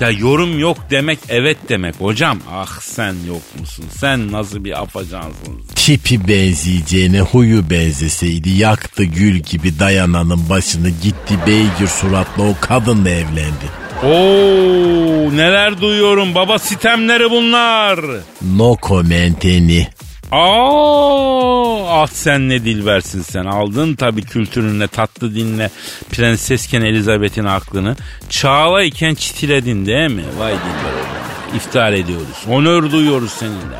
Ya 0.00 0.10
yorum 0.10 0.58
yok 0.58 0.78
demek 0.90 1.18
evet 1.28 1.56
demek 1.68 1.94
hocam. 2.00 2.38
Ah 2.50 2.80
sen 2.80 3.14
yok 3.28 3.42
musun? 3.60 3.84
Sen 3.96 4.32
nasıl 4.32 4.64
bir 4.64 4.82
afacansın? 4.82 5.62
Tipi 5.74 6.28
benzeyeceğine 6.28 7.20
huyu 7.20 7.70
benzeseydi 7.70 8.50
yaktı 8.50 9.04
gül 9.04 9.36
gibi 9.38 9.78
dayananın 9.78 10.48
başını 10.50 10.88
gitti 10.88 11.34
beygir 11.46 11.86
suratlı 11.86 12.42
o 12.42 12.54
kadınla 12.60 13.10
evlendi. 13.10 13.68
Oo 14.04 15.36
neler 15.36 15.80
duyuyorum 15.80 16.34
baba 16.34 16.58
sitemleri 16.58 17.30
bunlar. 17.30 18.00
No 18.56 18.76
comment 18.82 19.44
eni. 19.44 19.88
Aa, 20.32 22.02
ah 22.02 22.06
sen 22.06 22.48
ne 22.48 22.64
dilbersin 22.64 23.22
sen. 23.22 23.44
Aldın 23.44 23.94
tabii 23.94 24.22
kültürünle, 24.22 24.86
tatlı 24.86 25.34
dinle 25.34 25.70
prensesken 26.10 26.82
Elizabeth'in 26.82 27.44
aklını. 27.44 27.96
Çağlayken 28.28 29.14
çitiledin 29.14 29.86
değil 29.86 30.10
mi? 30.10 30.24
Vay 30.38 30.52
dilber. 30.52 30.92
İftihar 31.56 31.92
ediyoruz. 31.92 32.44
Onur 32.50 32.92
duyuyoruz 32.92 33.32
seninle. 33.32 33.78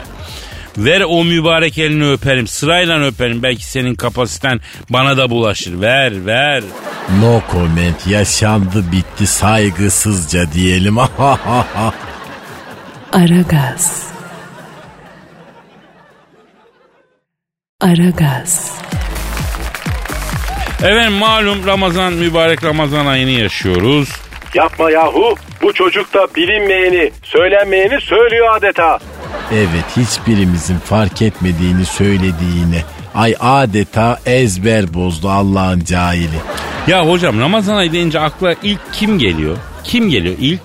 Ver 0.79 1.03
o 1.09 1.25
mübarek 1.25 1.79
elini 1.79 2.11
öperim. 2.11 2.47
Sırayla 2.47 3.01
öperim. 3.05 3.43
Belki 3.43 3.65
senin 3.67 3.95
kapasiten 3.95 4.61
bana 4.91 5.17
da 5.17 5.31
bulaşır. 5.31 5.81
Ver, 5.81 6.27
ver. 6.27 6.63
No 7.21 7.43
comment 7.53 8.07
yaşandı 8.07 8.85
bitti 8.93 9.27
saygısızca 9.27 10.53
diyelim. 10.53 10.99
Aragaz. 13.13 14.08
Aragaz. 17.83 18.79
Efendim 20.79 21.13
malum 21.13 21.67
Ramazan, 21.67 22.13
mübarek 22.13 22.65
Ramazan 22.65 23.07
ayını 23.07 23.31
yaşıyoruz. 23.31 24.09
Yapma 24.55 24.91
yahu. 24.91 25.35
Bu 25.63 25.73
çocuk 25.73 26.15
da 26.15 26.27
bilinmeyeni, 26.37 27.11
söylenmeyeni 27.23 28.01
söylüyor 28.01 28.57
adeta. 28.57 28.99
evet 29.53 29.97
hiçbirimizin 29.97 30.79
fark 30.79 31.23
etmediğini 31.23 31.85
söylediğine. 31.85 32.83
Ay 33.15 33.35
adeta 33.41 34.19
ezber 34.27 34.95
bozdu 34.95 35.29
Allah'ın 35.29 35.81
cahili. 35.85 36.39
Ya 36.87 37.07
hocam 37.09 37.41
Ramazan 37.41 37.77
ayı 37.77 37.93
deyince 37.93 38.21
akla 38.21 38.55
ilk 38.63 38.93
kim 38.93 39.19
geliyor? 39.19 39.57
Kim 39.85 40.09
geliyor 40.11 40.37
ilk? 40.39 40.61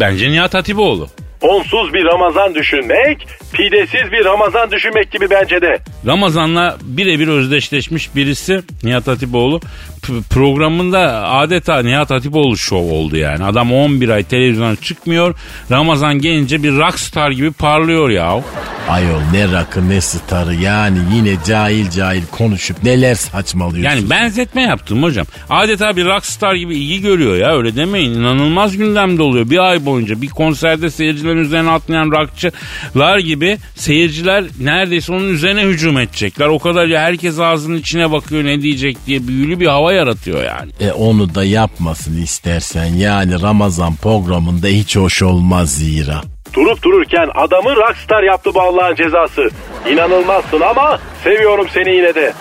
Bence 0.00 0.30
Nihat 0.30 0.54
Hatipoğlu. 0.54 1.08
Onsuz 1.40 1.94
bir 1.94 2.04
Ramazan 2.04 2.54
düşünmek, 2.54 3.26
pidesiz 3.52 4.12
bir 4.12 4.24
Ramazan 4.24 4.70
düşünmek 4.70 5.10
gibi 5.12 5.26
bence 5.30 5.62
de. 5.62 5.78
Ramazan'la 6.06 6.76
birebir 6.82 7.28
özdeşleşmiş 7.28 8.14
birisi 8.16 8.62
Nihat 8.84 9.06
Hatipoğlu. 9.06 9.60
P- 10.06 10.12
programında 10.30 11.28
adeta 11.28 11.82
Nihat 11.82 12.10
Hatipoğlu 12.10 12.56
şov 12.56 12.82
oldu 12.90 13.16
yani. 13.16 13.44
Adam 13.44 13.72
11 13.72 14.08
ay 14.08 14.22
televizyona 14.24 14.76
çıkmıyor. 14.76 15.34
Ramazan 15.70 16.18
gelince 16.18 16.62
bir 16.62 16.72
rockstar 16.78 17.30
gibi 17.30 17.52
parlıyor 17.52 18.10
ya. 18.10 18.40
Ayol 18.88 19.20
ne 19.32 19.52
rakı 19.52 19.88
ne 19.88 20.00
starı 20.00 20.54
yani 20.54 20.98
yine 21.14 21.36
cahil 21.46 21.90
cahil 21.90 22.22
konuşup 22.30 22.82
neler 22.82 23.14
saçmalıyorsun. 23.14 23.96
Yani 23.98 24.10
benzetme 24.10 24.62
yaptım 24.62 25.02
hocam. 25.02 25.26
Adeta 25.50 25.96
bir 25.96 26.04
rockstar 26.04 26.54
gibi 26.54 26.76
ilgi 26.76 27.00
görüyor 27.00 27.36
ya 27.36 27.56
öyle 27.56 27.76
demeyin. 27.76 28.14
İnanılmaz 28.14 28.76
gündemde 28.76 29.22
oluyor. 29.22 29.50
Bir 29.50 29.58
ay 29.58 29.86
boyunca 29.86 30.22
bir 30.22 30.28
konserde 30.28 30.90
seyircilerin 30.90 31.38
üzerine 31.38 31.70
atlayan 31.70 32.10
rockçılar 32.10 33.18
gibi 33.18 33.37
seyirciler 33.74 34.44
neredeyse 34.60 35.12
onun 35.12 35.28
üzerine 35.28 35.62
hücum 35.62 35.98
edecekler. 35.98 36.46
O 36.46 36.58
kadar 36.58 36.88
herkes 36.88 37.38
ağzının 37.38 37.76
içine 37.76 38.12
bakıyor 38.12 38.44
ne 38.44 38.62
diyecek 38.62 38.96
diye 39.06 39.28
büyülü 39.28 39.60
bir 39.60 39.66
hava 39.66 39.92
yaratıyor 39.92 40.44
yani. 40.44 40.72
E 40.80 40.92
onu 40.92 41.34
da 41.34 41.44
yapmasın 41.44 42.22
istersen 42.22 42.86
yani 42.86 43.42
Ramazan 43.42 43.96
programında 43.96 44.66
hiç 44.66 44.96
hoş 44.96 45.22
olmaz 45.22 45.70
zira. 45.74 46.20
Durup 46.54 46.82
dururken 46.82 47.28
adamı 47.34 47.76
rockstar 47.76 48.22
yaptı 48.22 48.50
bu 48.54 48.60
Allah'ın 48.60 48.94
cezası. 48.94 49.50
İnanılmazsın 49.92 50.60
ama 50.60 50.98
seviyorum 51.24 51.66
seni 51.74 51.94
yine 51.96 52.14
de. 52.14 52.32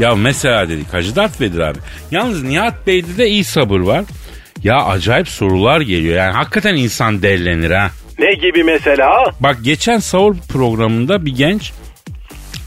Ya 0.00 0.14
mesela 0.14 0.68
dedik 0.68 0.94
Hacı 0.94 1.16
Dert 1.16 1.40
Vedir 1.40 1.58
abi. 1.58 1.78
Yalnız 2.10 2.42
Nihat 2.42 2.86
Bey'de 2.86 3.16
de 3.18 3.28
iyi 3.28 3.44
sabır 3.44 3.80
var. 3.80 4.04
Ya 4.62 4.76
acayip 4.84 5.28
sorular 5.28 5.80
geliyor. 5.80 6.16
Yani 6.16 6.32
hakikaten 6.32 6.74
insan 6.76 7.22
dellenir 7.22 7.70
ha. 7.70 7.90
Ne 8.18 8.34
gibi 8.34 8.64
mesela? 8.64 9.08
Bak 9.40 9.58
geçen 9.62 9.98
sahur 9.98 10.36
programında 10.48 11.26
bir 11.26 11.34
genç 11.34 11.72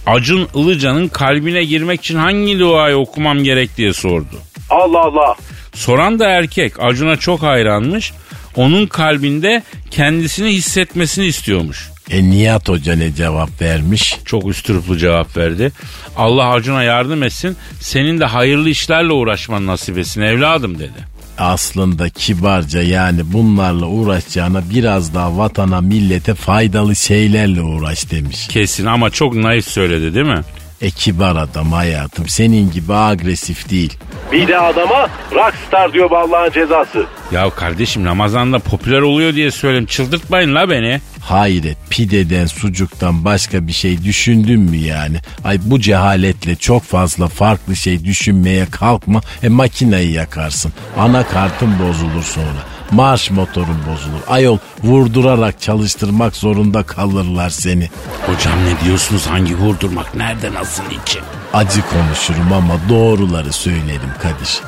Acun 0.08 0.48
Ilıcan'ın 0.56 1.08
kalbine 1.08 1.64
girmek 1.64 2.00
için 2.02 2.16
hangi 2.16 2.60
duayı 2.60 2.98
okumam 2.98 3.44
gerek 3.44 3.78
diye 3.78 3.94
sordu. 3.94 4.36
Allah 4.70 5.00
Allah. 5.00 5.36
Soran 5.74 6.20
da 6.20 6.30
erkek. 6.30 6.74
Acun'a 6.80 7.16
çok 7.18 7.44
hayranmış. 7.44 8.14
Onun 8.56 8.88
kalbinde 8.88 9.64
kendisini 9.92 10.50
hissetmesini 10.50 11.26
istiyormuş. 11.26 11.90
E 12.12 12.24
Nihat 12.24 12.70
Hoca 12.70 12.96
ne 12.96 13.14
cevap 13.16 13.62
vermiş? 13.62 14.18
Çok 14.26 14.48
üstürüplü 14.48 14.98
cevap 15.00 15.38
verdi. 15.38 15.72
Allah 16.18 16.50
Acun'a 16.50 16.84
yardım 16.84 17.24
etsin. 17.24 17.58
Senin 17.82 18.20
de 18.20 18.26
hayırlı 18.26 18.70
işlerle 18.70 19.14
uğraşman 19.14 19.66
nasip 19.68 19.98
etsin 19.98 20.22
evladım 20.22 20.80
dedi. 20.80 21.19
Aslında 21.40 22.10
kibarca 22.10 22.82
yani 22.82 23.34
bunlarla 23.34 23.86
uğraşacağına 23.86 24.64
biraz 24.70 25.14
daha 25.14 25.38
vatana 25.38 25.82
millete 25.82 26.34
faydalı 26.34 26.96
şeylerle 26.96 27.62
uğraş 27.62 28.12
demiş. 28.12 28.48
Kesin 28.48 28.86
ama 28.86 29.10
çok 29.10 29.36
naif 29.36 29.66
söyledi 29.68 30.16
değil 30.16 30.26
mi? 30.26 30.42
E 30.82 30.90
kibar 30.92 31.36
adam 31.36 31.72
hayatım 31.72 32.28
senin 32.28 32.72
gibi 32.72 32.94
agresif 32.94 33.70
değil. 33.70 33.98
Bir 34.32 34.48
de 34.48 34.58
adama 34.60 35.08
rockstar 35.32 35.94
diyor 35.94 36.12
Allah'ın 36.12 36.52
cezası. 36.52 37.06
Ya 37.32 37.50
kardeşim 37.50 38.06
Ramazan'da 38.06 38.60
popüler 38.60 39.02
oluyor 39.02 39.34
diye 39.36 39.52
söyleyeyim. 39.52 39.86
Çıldırtmayın 39.86 40.56
la 40.56 40.70
beni. 40.70 41.02
Hayret 41.22 41.78
pideden 41.90 42.46
sucuktan 42.46 43.26
başka 43.26 43.68
bir 43.68 43.72
şey 43.72 44.04
düşündün 44.04 44.60
mü 44.60 44.78
yani? 44.78 45.18
Ay 45.44 45.60
bu 45.64 45.80
cehaletle 45.80 46.56
çok 46.56 46.84
fazla 46.84 47.28
farklı 47.28 47.76
şey 47.76 48.04
düşünmeye 48.06 48.66
kalkma. 48.72 49.22
E 49.44 49.50
makinayı 49.50 50.12
yakarsın. 50.12 50.74
Anakartın 50.98 51.80
bozulur 51.80 52.24
sonra. 52.24 52.79
Marş 52.92 53.32
motorun 53.32 53.78
bozulur. 53.92 54.20
Ayol 54.28 54.58
vurdurarak 54.84 55.62
çalıştırmak 55.62 56.36
zorunda 56.36 56.84
kalırlar 56.84 57.50
seni. 57.50 57.90
Hocam 58.26 58.54
ne 58.66 58.86
diyorsunuz? 58.86 59.28
Hangi 59.28 59.58
vurdurmak? 59.58 60.16
Nerede? 60.16 60.54
Nasıl? 60.54 60.84
için? 61.04 61.22
Acı 61.54 61.82
konuşurum 61.90 62.54
ama 62.54 62.74
doğruları 62.90 63.54
söylerim 63.54 64.12
Kadir. 64.22 64.60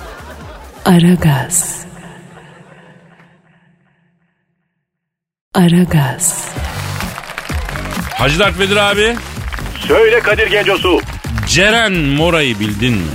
Aragaz. 0.85 1.81
Aragaz. 5.55 6.45
Hacı 8.17 8.39
Dert 8.39 8.59
Vedir 8.59 8.75
abi. 8.75 9.15
Söyle 9.87 10.19
Kadir 10.19 10.47
Gencosu. 10.51 10.99
Ceren 11.47 11.93
Mora'yı 11.93 12.59
bildin 12.59 12.93
mi? 12.93 13.11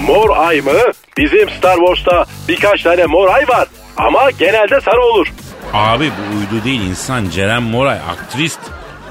Mor 0.00 0.36
ay 0.36 0.60
mı? 0.60 0.72
Bizim 1.18 1.50
Star 1.50 1.76
Wars'ta 1.76 2.24
birkaç 2.48 2.82
tane 2.82 3.06
mor 3.06 3.28
ay 3.28 3.48
var. 3.48 3.68
Ama 3.98 4.30
genelde 4.30 4.80
sarı 4.80 5.02
olur. 5.02 5.26
Abi 5.74 6.04
bu 6.10 6.36
uydu 6.38 6.64
değil 6.64 6.80
insan 6.80 7.28
Ceren 7.30 7.62
Moray 7.62 7.98
aktrist. 8.10 8.60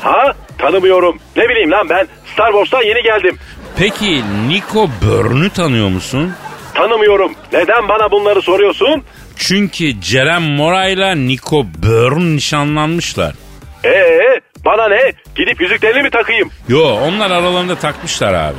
Ha? 0.01 0.33
Tanımıyorum. 0.57 1.19
Ne 1.35 1.49
bileyim 1.49 1.71
lan 1.71 1.89
ben 1.89 2.07
Star 2.33 2.51
Wars'tan 2.51 2.81
yeni 2.81 3.03
geldim. 3.03 3.37
Peki 3.77 4.21
Nico 4.47 4.89
Börn'ü 5.05 5.49
tanıyor 5.49 5.89
musun? 5.89 6.33
Tanımıyorum. 6.73 7.33
Neden 7.53 7.89
bana 7.89 8.11
bunları 8.11 8.41
soruyorsun? 8.41 9.03
Çünkü 9.35 10.01
Ceren 10.01 10.41
Moray'la 10.41 11.15
Nico 11.15 11.65
Börn 11.83 12.35
nişanlanmışlar. 12.35 13.33
Ee, 13.85 14.19
bana 14.65 14.87
ne? 14.87 15.13
Gidip 15.35 15.61
yüzüklerini 15.61 16.03
mi 16.03 16.09
takayım? 16.09 16.49
Yo 16.69 16.81
onlar 16.83 17.31
aralarında 17.31 17.75
takmışlar 17.75 18.33
abi. 18.33 18.57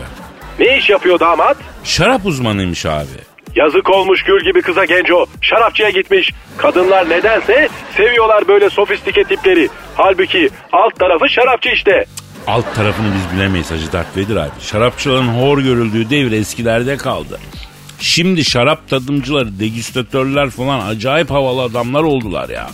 Ne 0.59 0.77
iş 0.79 0.91
yapıyor 0.91 1.21
damat? 1.21 1.57
Şarap 1.85 2.27
uzmanıymış 2.27 2.87
abi. 2.87 3.28
Yazık 3.55 3.91
olmuş 3.91 4.23
gül 4.23 4.45
gibi 4.45 4.63
kıza 4.63 4.85
genco. 4.85 5.27
Şarapçıya 5.41 5.91
gitmiş. 5.91 6.33
Kadınlar 6.57 7.09
nedense 7.09 7.69
seviyorlar 7.97 8.49
böyle 8.49 8.71
sofistike 8.71 9.25
tipleri. 9.25 9.69
Halbuki 9.97 10.51
alt 10.73 10.99
tarafı 10.99 11.29
şarapçı 11.29 11.69
işte. 11.69 12.05
Alt 12.47 12.75
tarafını 12.75 13.07
biz 13.15 13.37
bilemeyiz 13.37 13.71
Hacı 13.71 13.93
Dert 13.93 14.17
Vedir 14.17 14.37
abi. 14.37 14.51
Şarapçıların 14.61 15.29
hor 15.29 15.59
görüldüğü 15.59 16.11
devir 16.11 16.33
eskilerde 16.33 16.97
kaldı. 16.97 17.41
Şimdi 18.01 18.45
şarap 18.45 18.89
tadımcıları, 18.89 19.61
degüstatörler 19.61 20.51
falan 20.51 20.89
acayip 20.89 21.31
havalı 21.31 21.63
adamlar 21.63 22.03
oldular 22.03 22.49
ya. 22.49 22.67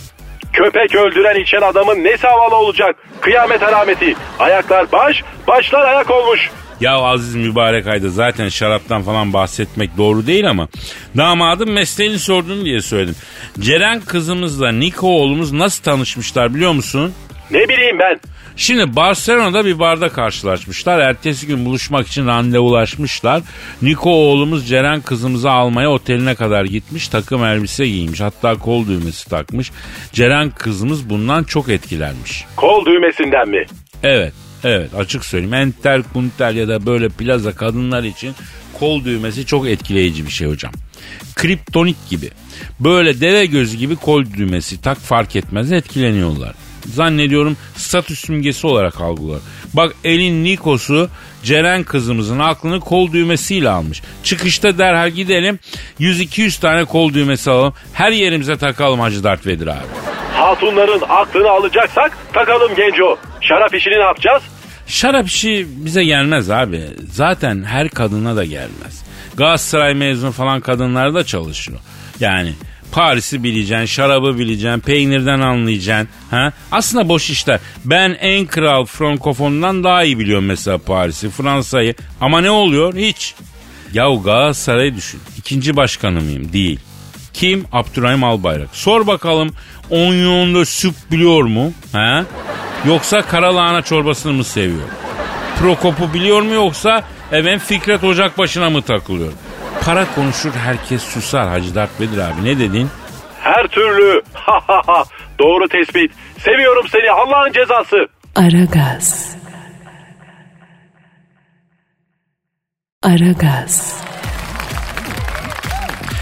Köpek 0.53 0.95
öldüren 0.95 1.41
içen 1.41 1.61
adamın 1.61 2.03
nesi 2.03 2.27
havalı 2.27 2.55
olacak? 2.55 2.95
Kıyamet 3.21 3.63
alameti. 3.63 4.15
Ayaklar 4.39 4.91
baş, 4.91 5.23
başlar 5.47 5.85
ayak 5.85 6.11
olmuş. 6.11 6.49
Ya 6.81 6.95
Aziz 6.95 7.35
Mübarek 7.35 7.87
Ayda 7.87 8.09
zaten 8.09 8.49
şaraptan 8.49 9.03
falan 9.03 9.33
bahsetmek 9.33 9.97
doğru 9.97 10.27
değil 10.27 10.49
ama 10.49 10.67
damadım 11.17 11.71
mesleğini 11.71 12.19
sordun 12.19 12.65
diye 12.65 12.81
söyledim. 12.81 13.15
Ceren 13.59 14.01
kızımızla 14.01 14.71
Niko 14.71 15.07
oğlumuz 15.07 15.51
nasıl 15.51 15.83
tanışmışlar 15.83 16.55
biliyor 16.55 16.71
musun? 16.71 17.13
Ne 17.51 17.69
bileyim 17.69 17.99
ben. 17.99 18.19
Şimdi 18.57 18.95
Barcelona'da 18.95 19.65
bir 19.65 19.79
barda 19.79 20.09
karşılaşmışlar. 20.09 20.99
Ertesi 20.99 21.47
gün 21.47 21.65
buluşmak 21.65 22.07
için 22.07 22.27
randevulaşmışlar. 22.27 23.41
Niko 23.81 24.09
oğlumuz 24.09 24.67
Ceren 24.69 25.01
kızımızı 25.01 25.51
almaya 25.51 25.91
oteline 25.91 26.35
kadar 26.35 26.65
gitmiş. 26.65 27.07
Takım 27.07 27.45
elbise 27.45 27.87
giymiş. 27.87 28.21
Hatta 28.21 28.55
kol 28.55 28.87
düğmesi 28.87 29.29
takmış. 29.29 29.71
Ceren 30.13 30.49
kızımız 30.49 31.09
bundan 31.09 31.43
çok 31.43 31.69
etkilenmiş. 31.69 32.45
Kol 32.55 32.85
düğmesinden 32.85 33.49
mi? 33.49 33.65
Evet. 34.03 34.33
Evet 34.65 34.95
açık 34.95 35.25
söyleyeyim. 35.25 35.53
Enter, 35.53 36.01
kunter 36.13 36.51
ya 36.51 36.67
da 36.67 36.85
böyle 36.85 37.09
plaza 37.09 37.55
kadınlar 37.55 38.03
için 38.03 38.35
kol 38.79 39.05
düğmesi 39.05 39.45
çok 39.45 39.67
etkileyici 39.67 40.25
bir 40.25 40.31
şey 40.31 40.47
hocam. 40.47 40.71
Kriptonik 41.35 42.09
gibi. 42.09 42.29
Böyle 42.79 43.21
deve 43.21 43.45
gözü 43.45 43.77
gibi 43.77 43.95
kol 43.95 44.25
düğmesi 44.25 44.81
tak 44.81 44.97
fark 44.97 45.35
etmez 45.35 45.71
etkileniyorlar. 45.71 46.55
Zannediyorum 46.85 47.57
statüs 47.75 48.25
simgesi 48.25 48.67
olarak 48.67 49.01
algılar. 49.01 49.39
Bak 49.73 49.95
elin 50.03 50.43
Nikos'u 50.43 51.09
Ceren 51.43 51.83
kızımızın 51.83 52.39
aklını 52.39 52.79
kol 52.79 53.11
düğmesiyle 53.11 53.69
almış. 53.69 54.01
Çıkışta 54.23 54.77
derhal 54.77 55.09
gidelim 55.09 55.59
100-200 55.99 56.61
tane 56.61 56.85
kol 56.85 57.13
düğmesi 57.13 57.51
alalım. 57.51 57.73
Her 57.93 58.11
yerimize 58.11 58.57
takalım 58.57 58.99
Hacı 58.99 59.23
Dert 59.23 59.47
Vedir 59.47 59.67
abi. 59.67 59.87
Hatunların 60.33 61.01
aklını 61.09 61.49
alacaksak 61.49 62.17
takalım 62.33 62.75
genco. 62.75 63.17
Şarap 63.41 63.75
işini 63.75 63.93
ne 63.93 64.03
yapacağız? 64.03 64.43
Şarap 64.87 65.27
işi 65.27 65.67
bize 65.69 66.03
gelmez 66.03 66.49
abi. 66.49 66.83
Zaten 67.11 67.63
her 67.63 67.89
kadına 67.89 68.35
da 68.35 68.45
gelmez. 68.45 69.03
Galatasaray 69.37 69.93
mezunu 69.93 70.31
falan 70.31 70.61
kadınlar 70.61 71.13
da 71.13 71.23
çalışıyor. 71.23 71.79
Yani 72.19 72.53
Paris'i 72.91 73.43
bileceksin, 73.43 73.85
şarabı 73.85 74.39
bileceksin, 74.39 74.79
peynirden 74.79 75.39
anlayacaksın. 75.39 76.09
Ha? 76.31 76.53
Aslında 76.71 77.09
boş 77.09 77.29
işler. 77.29 77.59
Ben 77.85 78.17
en 78.19 78.45
kral 78.45 78.85
frankofonundan 78.85 79.83
daha 79.83 80.03
iyi 80.03 80.19
biliyorum 80.19 80.45
mesela 80.45 80.77
Paris'i, 80.77 81.29
Fransa'yı. 81.29 81.95
Ama 82.21 82.41
ne 82.41 82.51
oluyor? 82.51 82.95
Hiç. 82.95 83.35
Yahu 83.93 84.23
Galatasaray'ı 84.23 84.95
düşün. 84.95 85.19
İkinci 85.37 85.75
başkanı 85.75 86.21
mıyım? 86.21 86.53
Değil. 86.53 86.79
Kim? 87.33 87.65
Abdurrahim 87.71 88.23
Albayrak. 88.23 88.69
Sor 88.73 89.07
bakalım 89.07 89.53
onyonda 89.89 90.65
süp 90.65 90.93
biliyor 91.11 91.43
mu? 91.43 91.73
Ha? 91.91 92.25
Yoksa 92.87 93.21
karalahana 93.21 93.81
çorbasını 93.81 94.33
mı 94.33 94.43
seviyor? 94.43 94.87
Prokop'u 95.59 96.13
biliyor 96.13 96.41
mu 96.41 96.53
yoksa 96.53 97.03
efendim 97.31 97.59
Fikret 97.59 98.03
Ocak 98.03 98.37
başına 98.37 98.69
mı 98.69 98.81
takılıyor? 98.81 99.31
Para 99.85 100.05
konuşur 100.15 100.51
herkes 100.53 101.03
susar 101.03 101.47
Hacı 101.49 101.75
Dert 101.75 102.01
Vedir 102.01 102.17
abi 102.17 102.43
ne 102.43 102.59
dedin? 102.59 102.89
Her 103.41 103.67
türlü. 103.67 104.21
Doğru 105.39 105.67
tespit. 105.67 106.11
Seviyorum 106.39 106.85
seni 106.91 107.11
Allah'ın 107.11 107.51
cezası. 107.51 108.07
Aragaz. 108.35 109.35
Aragaz. 113.03 114.03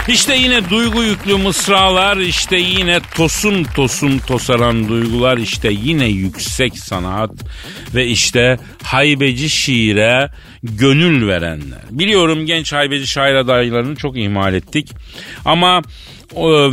İşte 0.08 0.36
yine 0.36 0.70
duygu 0.70 1.02
yüklü 1.02 1.36
mısralar, 1.36 2.16
işte 2.16 2.56
yine 2.56 3.00
tosun 3.16 3.64
tosun 3.64 4.18
tosaran 4.18 4.88
duygular, 4.88 5.38
işte 5.38 5.72
yine 5.72 6.06
yüksek 6.06 6.78
sanat 6.78 7.30
ve 7.94 8.06
işte 8.06 8.58
haybeci 8.82 9.50
şiire 9.50 10.30
gönül 10.62 11.28
verenler. 11.28 11.80
Biliyorum 11.90 12.46
genç 12.46 12.72
haybeci 12.72 13.06
şair 13.06 13.34
adaylarını 13.34 13.96
çok 13.96 14.16
ihmal 14.18 14.54
ettik 14.54 14.92
ama 15.44 15.82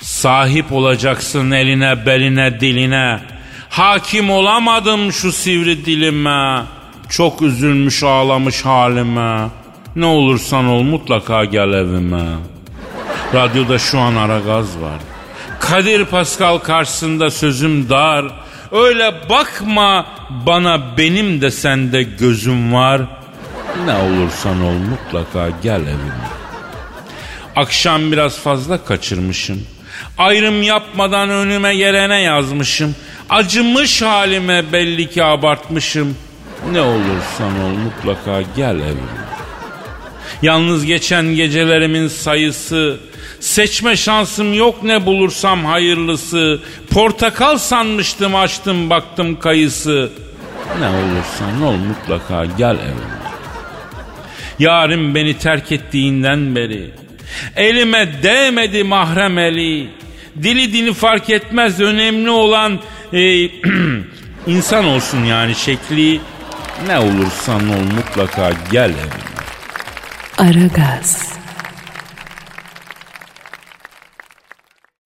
Sahip 0.00 0.72
olacaksın 0.72 1.50
eline, 1.50 2.06
beline, 2.06 2.60
diline. 2.60 3.20
Hakim 3.68 4.30
olamadım 4.30 5.12
şu 5.12 5.32
sivri 5.32 5.86
dilime. 5.86 6.62
Çok 7.08 7.42
üzülmüş 7.42 8.02
ağlamış 8.02 8.64
halime. 8.64 9.48
Ne 9.96 10.06
olursan 10.06 10.66
ol 10.66 10.82
mutlaka 10.82 11.44
gel 11.44 11.72
evime. 11.72 12.24
Radyoda 13.34 13.78
şu 13.78 13.98
an 13.98 14.14
ara 14.14 14.38
gaz 14.38 14.80
var. 14.80 15.11
Kadir 15.62 16.04
Pascal 16.04 16.58
karşısında 16.58 17.30
sözüm 17.30 17.88
dar. 17.88 18.24
Öyle 18.72 19.14
bakma 19.28 20.06
bana 20.46 20.96
benim 20.98 21.40
de 21.40 21.50
sende 21.50 22.02
gözüm 22.02 22.72
var. 22.72 23.02
Ne 23.86 23.94
olursan 23.94 24.62
ol 24.62 24.72
mutlaka 24.72 25.48
gel 25.62 25.80
evime. 25.80 26.28
Akşam 27.56 28.12
biraz 28.12 28.38
fazla 28.38 28.84
kaçırmışım. 28.84 29.66
Ayrım 30.18 30.62
yapmadan 30.62 31.30
önüme 31.30 31.74
gelene 31.76 32.20
yazmışım. 32.20 32.94
Acımış 33.30 34.02
halime 34.02 34.72
belli 34.72 35.10
ki 35.10 35.24
abartmışım. 35.24 36.16
Ne 36.72 36.80
olursan 36.80 37.60
ol 37.64 37.76
mutlaka 37.84 38.42
gel 38.56 38.74
evime. 38.74 39.22
Yalnız 40.42 40.84
geçen 40.84 41.24
gecelerimin 41.24 42.08
sayısı 42.08 42.98
Seçme 43.42 43.96
şansım 43.96 44.54
yok 44.54 44.82
ne 44.82 45.06
bulursam 45.06 45.64
hayırlısı. 45.64 46.60
Portakal 46.90 47.58
sanmıştım 47.58 48.34
açtım 48.34 48.90
baktım 48.90 49.38
kayısı. 49.38 50.10
Ne 50.80 50.88
olursan 50.88 51.62
ol 51.62 51.76
mutlaka 51.76 52.44
gel 52.44 52.76
evime. 52.76 53.22
Yarim 54.58 55.14
beni 55.14 55.38
terk 55.38 55.72
ettiğinden 55.72 56.56
beri 56.56 56.90
Elime 57.56 58.22
değmedi 58.22 58.84
mahrem 58.84 59.38
eli. 59.38 59.88
Dili 60.42 60.72
dini 60.72 60.94
fark 60.94 61.30
etmez 61.30 61.80
önemli 61.80 62.30
olan 62.30 62.80
e, 63.12 63.48
insan 64.46 64.84
olsun 64.84 65.24
yani 65.24 65.54
şekli. 65.54 66.20
Ne 66.86 66.98
olursan 66.98 67.68
ol 67.68 67.94
mutlaka 67.96 68.50
gel 68.72 68.90
evime. 68.90 69.32
Aragaz. 70.38 71.31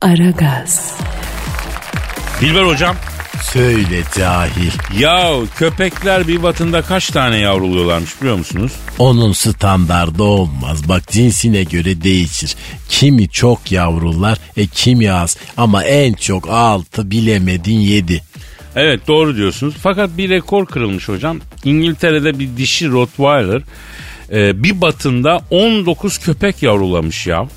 Aragaz. 0.07 0.99
Dilber 2.41 2.63
hocam 2.63 2.97
Söyle 3.43 4.03
cahil. 4.19 4.71
ya 5.01 5.33
köpekler 5.57 6.29
bir 6.29 6.43
batında 6.43 6.83
kaç 6.83 7.11
tane 7.11 7.39
yavruluyorlarmış 7.39 8.21
biliyor 8.21 8.37
musunuz? 8.37 8.73
Onun 8.99 9.33
standardı 9.33 10.23
olmaz. 10.23 10.89
Bak 10.89 11.09
cinsine 11.09 11.63
göre 11.63 12.03
değişir. 12.03 12.55
Kimi 12.89 13.29
çok 13.29 13.73
yavrular, 13.73 14.39
e 14.57 14.67
kimi 14.67 15.13
az. 15.13 15.37
Ama 15.57 15.85
en 15.85 16.13
çok 16.13 16.51
altı 16.51 17.11
bilemedin 17.11 17.79
yedi. 17.79 18.23
Evet 18.77 19.01
doğru 19.09 19.37
diyorsunuz. 19.37 19.75
Fakat 19.83 20.11
bir 20.19 20.29
rekor 20.31 20.67
kırılmış 20.67 21.09
hocam. 21.09 21.39
İngiltere'de 21.65 22.39
bir 22.39 22.57
dişi 22.57 22.91
Rottweiler 22.91 23.63
e, 24.33 24.63
bir 24.63 24.81
batında 24.81 25.41
19 25.51 26.19
köpek 26.19 26.63
yavrulamış 26.63 27.27
ya. 27.27 27.49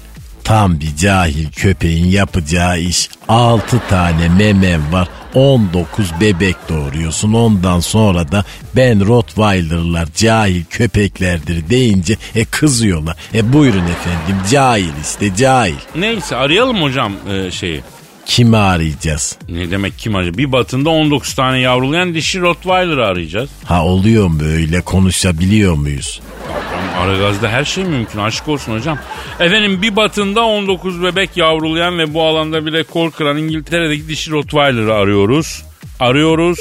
Tam 0.50 0.80
bir 0.80 0.96
cahil 0.96 1.52
köpeğin 1.52 2.06
yapacağı 2.06 2.80
iş. 2.80 3.10
6 3.28 3.82
tane 3.90 4.30
memen 4.30 4.94
var. 4.94 5.08
19 5.34 6.06
bebek 6.22 6.56
doğuruyorsun. 6.70 7.34
Ondan 7.34 7.80
sonra 7.80 8.32
da 8.32 8.44
ben 8.76 9.08
Rottweiler'lar 9.08 10.08
cahil 10.16 10.64
köpeklerdir 10.70 11.70
deyince 11.70 12.18
e 12.36 12.46
kızıyorlar. 12.46 13.18
E 13.34 13.54
buyurun 13.54 13.84
efendim 13.84 14.36
cahil 14.52 14.94
işte 15.02 15.36
cahil. 15.36 15.76
Neyse 15.96 16.36
arayalım 16.36 16.82
hocam 16.82 17.14
e, 17.30 17.52
şeyi. 17.52 17.82
Kimi 18.30 18.58
arayacağız? 18.58 19.38
Ne 19.50 19.72
demek 19.72 19.98
kim 19.98 20.16
acaba? 20.16 20.38
Bir 20.38 20.52
batında 20.52 20.90
19 20.90 21.34
tane 21.34 21.60
yavrulayan 21.60 22.14
dişi 22.14 22.42
Rottweiler'ı 22.42 23.06
arayacağız. 23.06 23.50
Ha 23.66 23.86
oluyor 23.86 24.28
mu 24.28 24.44
öyle 24.44 24.82
konuşabiliyor 24.82 25.74
muyuz? 25.74 26.22
Aragaz'da 27.00 27.50
her 27.50 27.66
şey 27.66 27.84
mümkün 27.84 28.20
aşk 28.20 28.48
olsun 28.48 28.74
hocam. 28.74 29.00
Efendim 29.40 29.82
bir 29.82 29.96
batında 29.96 30.42
19 30.42 31.04
bebek 31.04 31.38
yavrulayan 31.38 32.00
ve 32.00 32.14
bu 32.14 32.24
alanda 32.24 32.66
bir 32.66 32.74
rekor 32.74 33.12
kıran 33.12 33.38
İngiltere'deki 33.38 34.08
dişi 34.08 34.32
Rottweiler'ı 34.32 34.94
arıyoruz. 34.94 35.64
Arıyoruz. 36.00 36.60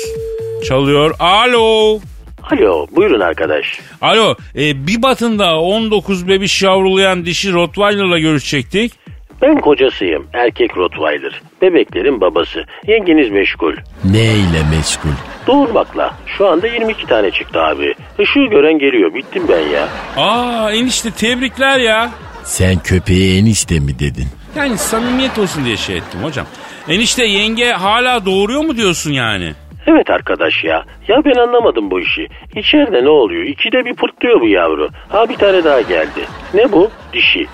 Çalıyor. 0.68 1.14
Alo. 1.18 2.00
Alo 2.50 2.86
buyurun 2.96 3.20
arkadaş. 3.20 3.66
Alo. 4.00 4.34
e, 4.56 4.86
bir 4.86 5.02
batında 5.02 5.60
19 5.60 6.28
bebiş 6.28 6.62
yavrulayan 6.62 7.26
dişi 7.26 7.52
Rottweiler'la 7.52 8.18
görüşecektik. 8.18 8.92
Ben 9.42 9.60
kocasıyım. 9.60 10.26
Erkek 10.34 10.76
Rottweiler. 10.76 11.42
Bebeklerin 11.62 12.20
babası. 12.20 12.64
Yengeniz 12.86 13.30
meşgul. 13.30 13.72
Neyle 14.04 14.62
meşgul? 14.76 15.10
Doğurmakla. 15.46 16.14
Şu 16.26 16.46
anda 16.48 16.66
22 16.66 17.06
tane 17.06 17.30
çıktı 17.30 17.60
abi. 17.62 17.94
Işığı 18.18 18.44
gören 18.50 18.78
geliyor. 18.78 19.14
Bittim 19.14 19.42
ben 19.48 19.60
ya. 19.68 19.88
Aa 20.16 20.72
enişte 20.72 21.10
tebrikler 21.10 21.78
ya. 21.78 22.10
Sen 22.42 22.78
köpeğe 22.78 23.38
enişte 23.38 23.80
mi 23.80 23.98
dedin? 23.98 24.26
Yani 24.56 24.78
samimiyet 24.78 25.38
olsun 25.38 25.64
diye 25.64 25.76
şey 25.76 25.96
ettim 25.96 26.20
hocam. 26.22 26.46
Enişte 26.88 27.24
yenge 27.24 27.70
hala 27.72 28.26
doğuruyor 28.26 28.60
mu 28.64 28.76
diyorsun 28.76 29.12
yani? 29.12 29.52
Evet 29.86 30.10
arkadaş 30.10 30.64
ya. 30.64 30.84
Ya 31.08 31.16
ben 31.24 31.40
anlamadım 31.40 31.90
bu 31.90 32.00
işi. 32.00 32.26
İçeride 32.56 33.04
ne 33.04 33.08
oluyor? 33.08 33.42
İkide 33.42 33.84
bir 33.84 33.94
pırtlıyor 33.94 34.40
bu 34.40 34.48
yavru. 34.48 34.88
Ha 35.08 35.28
bir 35.28 35.36
tane 35.36 35.64
daha 35.64 35.80
geldi. 35.80 36.20
Ne 36.54 36.72
bu? 36.72 36.90
Dişi. 37.12 37.46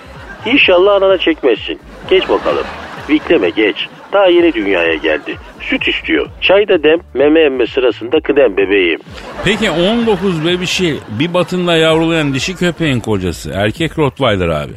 İnşallah 0.47 0.95
anana 0.95 1.18
çekmezsin. 1.18 1.80
Geç 2.11 2.28
bakalım. 2.28 2.64
Vikleme 3.11 3.51
geç. 3.51 3.76
Daha 4.12 4.26
yeni 4.26 4.53
dünyaya 4.53 4.95
geldi. 4.95 5.36
Süt 5.61 5.88
istiyor. 5.88 6.28
Çay 6.40 6.68
da 6.68 6.82
dem, 6.82 6.99
meme 7.14 7.40
emme 7.40 7.66
sırasında 7.66 8.20
kıdem 8.20 8.57
bebeğim. 8.57 9.01
Peki 9.45 9.70
19 9.70 10.47
bebişi 10.47 10.97
bir 11.18 11.34
batında 11.34 11.76
yavrulayan 11.76 12.34
dişi 12.34 12.57
köpeğin 12.57 13.01
kocası. 13.01 13.51
Erkek 13.55 13.99
Rottweiler 13.99 14.49
abi. 14.49 14.72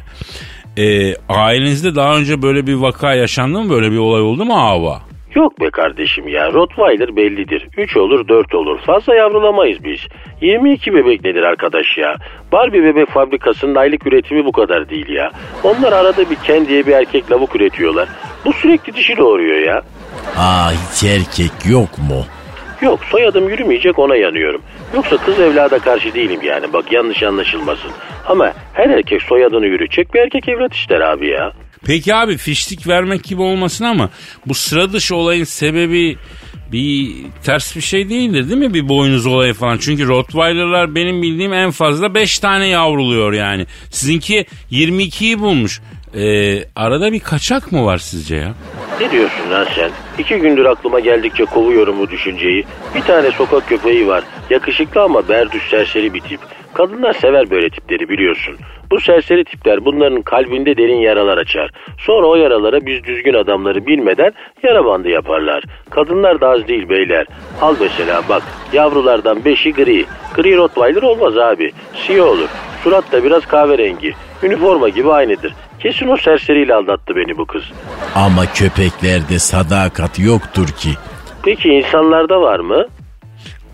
Ee, 0.78 1.14
ailenizde 1.28 1.94
daha 1.94 2.16
önce 2.16 2.42
böyle 2.42 2.66
bir 2.66 2.74
vaka 2.74 3.14
yaşandı 3.14 3.60
mı? 3.60 3.70
Böyle 3.70 3.92
bir 3.92 3.96
olay 3.98 4.22
oldu 4.22 4.44
mu 4.44 4.54
hava? 4.60 5.00
Yok 5.38 5.60
be 5.60 5.70
kardeşim 5.70 6.28
ya. 6.28 6.52
Rottweiler 6.52 7.16
bellidir. 7.16 7.68
3 7.76 7.96
olur 7.96 8.28
4 8.28 8.54
olur. 8.54 8.78
Fazla 8.78 9.14
yavrulamayız 9.14 9.84
biz. 9.84 10.00
22 10.40 10.94
bebek 10.94 11.24
nedir 11.24 11.42
arkadaş 11.42 11.98
ya? 11.98 12.14
Barbie 12.52 12.82
bebek 12.82 13.08
fabrikasının 13.08 13.74
aylık 13.74 14.06
üretimi 14.06 14.44
bu 14.44 14.52
kadar 14.52 14.88
değil 14.88 15.08
ya. 15.08 15.30
Onlar 15.64 15.92
arada 15.92 16.30
bir 16.30 16.36
kendiye 16.36 16.86
bir 16.86 16.92
erkek 16.92 17.32
lavuk 17.32 17.56
üretiyorlar. 17.56 18.08
Bu 18.44 18.52
sürekli 18.52 18.94
dişi 18.94 19.16
doğuruyor 19.16 19.58
ya. 19.58 19.82
Aa 20.36 20.70
hiç 20.70 21.04
erkek 21.04 21.70
yok 21.70 21.98
mu? 21.98 22.24
Yok 22.82 23.04
soyadım 23.04 23.48
yürümeyecek 23.48 23.98
ona 23.98 24.16
yanıyorum. 24.16 24.62
Yoksa 24.94 25.16
kız 25.16 25.40
evlada 25.40 25.78
karşı 25.78 26.14
değilim 26.14 26.40
yani 26.42 26.72
bak 26.72 26.92
yanlış 26.92 27.22
anlaşılmasın. 27.22 27.90
Ama 28.26 28.52
her 28.72 28.90
erkek 28.90 29.22
soyadını 29.22 29.66
yürütecek 29.66 30.14
bir 30.14 30.20
erkek 30.20 30.48
evlat 30.48 30.74
ister 30.74 31.00
abi 31.00 31.28
ya. 31.28 31.52
Peki 31.84 32.14
abi 32.14 32.36
fiştik 32.36 32.88
vermek 32.88 33.24
gibi 33.24 33.42
olmasın 33.42 33.84
ama 33.84 34.10
bu 34.46 34.54
sıra 34.54 34.92
dışı 34.92 35.16
olayın 35.16 35.44
sebebi 35.44 36.16
bir 36.72 37.10
ters 37.44 37.76
bir 37.76 37.80
şey 37.80 38.08
değildir 38.08 38.48
değil 38.48 38.60
mi 38.60 38.74
bir 38.74 38.88
boynuz 38.88 39.26
olayı 39.26 39.54
falan. 39.54 39.78
Çünkü 39.78 40.08
Rottweiler'lar 40.08 40.94
benim 40.94 41.22
bildiğim 41.22 41.52
en 41.52 41.70
fazla 41.70 42.14
5 42.14 42.38
tane 42.38 42.66
yavruluyor 42.66 43.32
yani. 43.32 43.66
Sizinki 43.90 44.46
22'yi 44.72 45.38
bulmuş. 45.40 45.80
Ee, 46.14 46.64
arada 46.76 47.12
bir 47.12 47.20
kaçak 47.20 47.72
mı 47.72 47.84
var 47.84 47.98
sizce 47.98 48.36
ya? 48.36 48.54
Ne 49.00 49.10
diyorsun 49.10 49.50
lan 49.50 49.66
sen? 49.74 49.90
İki 50.18 50.36
gündür 50.36 50.64
aklıma 50.64 51.00
geldikçe 51.00 51.44
kovuyorum 51.44 51.98
bu 51.98 52.10
düşünceyi. 52.10 52.64
Bir 52.94 53.00
tane 53.00 53.30
sokak 53.30 53.68
köpeği 53.68 54.06
var. 54.06 54.24
Yakışıklı 54.50 55.02
ama 55.02 55.28
berdüş 55.28 55.62
serseri 55.70 56.14
bir 56.14 56.20
tip. 56.20 56.40
Kadınlar 56.74 57.12
sever 57.12 57.50
böyle 57.50 57.70
tipleri 57.70 58.08
biliyorsun. 58.08 58.56
Bu 58.90 59.00
serseri 59.00 59.44
tipler 59.44 59.84
bunların 59.84 60.22
kalbinde 60.22 60.76
derin 60.76 60.96
yaralar 60.96 61.38
açar. 61.38 61.70
Sonra 61.98 62.26
o 62.26 62.34
yaralara 62.36 62.86
biz 62.86 63.04
düzgün 63.04 63.34
adamları 63.34 63.86
bilmeden 63.86 64.32
yara 64.62 64.84
bandı 64.84 65.08
yaparlar. 65.08 65.64
Kadınlar 65.90 66.40
da 66.40 66.48
az 66.48 66.68
değil 66.68 66.88
beyler. 66.88 67.26
Al 67.60 67.74
mesela 67.80 68.22
bak 68.28 68.42
yavrulardan 68.72 69.44
beşi 69.44 69.72
gri. 69.72 70.04
Gri 70.36 70.56
Rottweiler 70.56 71.02
olmaz 71.02 71.38
abi. 71.38 71.72
Siyah 71.94 72.26
olur. 72.26 72.48
Surat 72.84 73.12
da 73.12 73.24
biraz 73.24 73.46
kahverengi. 73.46 74.12
Üniforma 74.42 74.88
gibi 74.88 75.12
aynıdır. 75.12 75.54
Kesin 75.80 76.08
o 76.08 76.16
serseriyle 76.16 76.74
aldattı 76.74 77.16
beni 77.16 77.38
bu 77.38 77.46
kız. 77.46 77.62
Ama 78.14 78.46
köpeklerde 78.54 79.38
sadakat 79.38 80.18
yoktur 80.18 80.66
ki. 80.68 80.90
Peki 81.42 81.68
insanlarda 81.68 82.40
var 82.40 82.60
mı? 82.60 82.86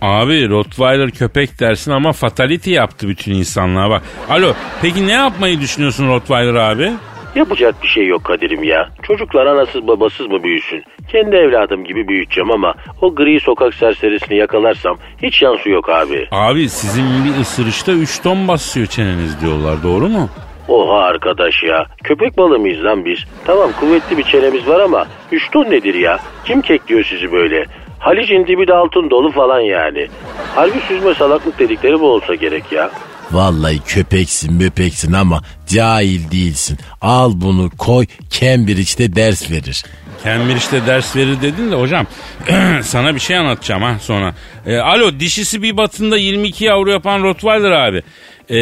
Abi 0.05 0.49
Rottweiler 0.49 1.11
köpek 1.11 1.61
dersin 1.61 1.91
ama 1.91 2.13
fatality 2.13 2.71
yaptı 2.71 3.09
bütün 3.09 3.33
insanlığa 3.35 3.91
bak. 3.91 4.03
Alo 4.31 4.53
peki 4.83 5.07
ne 5.07 5.13
yapmayı 5.13 5.61
düşünüyorsun 5.61 6.09
Rottweiler 6.09 6.55
abi? 6.55 6.93
Yapacak 7.35 7.83
bir 7.83 7.89
şey 7.89 8.07
yok 8.07 8.25
Kadir'im 8.25 8.63
ya. 8.63 8.89
Çocuklar 9.03 9.47
anasız 9.47 9.87
babasız 9.87 10.27
mı 10.27 10.43
büyüsün? 10.43 10.85
kendi 11.13 11.37
evladım 11.37 11.85
gibi 11.85 12.09
büyüteceğim 12.09 12.51
ama 12.51 12.75
o 13.01 13.15
gri 13.15 13.41
sokak 13.41 13.75
serserisini 13.75 14.37
yakalarsam 14.39 14.99
hiç 15.23 15.37
şansı 15.39 15.69
yok 15.71 15.89
abi. 15.89 16.29
Abi 16.31 16.69
sizin 16.69 17.05
bir 17.25 17.41
ısırışta 17.41 17.93
3 17.93 18.23
ton 18.23 18.49
basıyor 18.49 18.87
çeneniz 18.87 19.41
diyorlar 19.41 19.83
doğru 19.83 20.09
mu? 20.09 20.29
Oha 20.69 20.99
arkadaş 21.05 21.63
ya. 21.63 21.87
Köpek 22.05 22.39
balığı 22.39 22.59
mıyız 22.59 22.85
lan 22.85 23.05
biz? 23.05 23.19
Tamam 23.45 23.71
kuvvetli 23.81 24.19
bir 24.19 24.23
çenemiz 24.23 24.69
var 24.69 24.81
ama 24.81 25.07
3 25.33 25.51
ton 25.51 25.65
nedir 25.65 25.95
ya? 25.95 26.19
Kim 26.45 26.61
kekliyor 26.63 27.05
sizi 27.05 27.33
böyle? 27.33 27.65
Haliç'in 28.05 28.47
dibi 28.47 28.67
de 28.69 28.75
altın 28.75 29.11
dolu 29.11 29.33
falan 29.33 29.61
yani. 29.61 30.09
Harbi 30.55 30.81
süzme 30.89 31.15
salaklık 31.15 31.59
dedikleri 31.59 32.01
bu 32.01 32.11
olsa 32.11 32.35
gerek 32.35 32.73
ya. 32.73 32.91
Vallahi 33.33 33.81
köpeksin 33.87 34.55
möpeksin 34.55 35.13
ama 35.13 35.41
cahil 35.67 36.31
değilsin. 36.31 36.79
Al 37.01 37.33
bunu 37.35 37.71
koy 37.79 38.07
Cambridge'de 38.31 39.17
ders 39.17 39.51
verir. 39.51 39.85
Cambridge'de 40.25 40.87
ders 40.87 41.17
verir 41.17 41.43
dedin 41.43 41.73
de 41.73 41.77
hocam 41.77 42.07
sana 42.83 43.15
bir 43.15 43.21
şey 43.21 43.37
anlatacağım 43.37 43.83
ha 43.83 43.97
sonra. 44.01 44.35
E, 44.67 44.77
alo 44.77 45.21
dişisi 45.21 45.63
bir 45.63 45.77
batında 45.77 46.17
22 46.17 46.65
yavru 46.65 46.91
yapan 46.91 47.23
Rottweiler 47.23 47.71
abi. 47.71 48.03
E, 48.49 48.57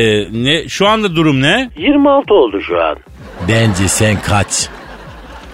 ne 0.45 0.69
şu 0.69 0.89
anda 0.89 1.17
durum 1.17 1.43
ne? 1.43 1.71
26 1.77 2.35
oldu 2.35 2.61
şu 2.61 2.83
an. 2.83 2.97
Bence 3.49 3.89
sen 3.89 4.17
kaç. 4.23 4.69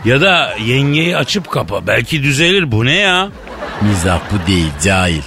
Ya 0.05 0.21
da 0.21 0.55
yengeyi 0.67 1.17
açıp 1.17 1.51
kapa 1.51 1.87
belki 1.87 2.23
düzelir 2.23 2.73
bu 2.73 2.85
ne 2.85 2.95
ya? 2.95 3.29
Mizah 3.83 4.21
bu 4.33 4.47
değil 4.47 4.73
cahil. 4.83 5.23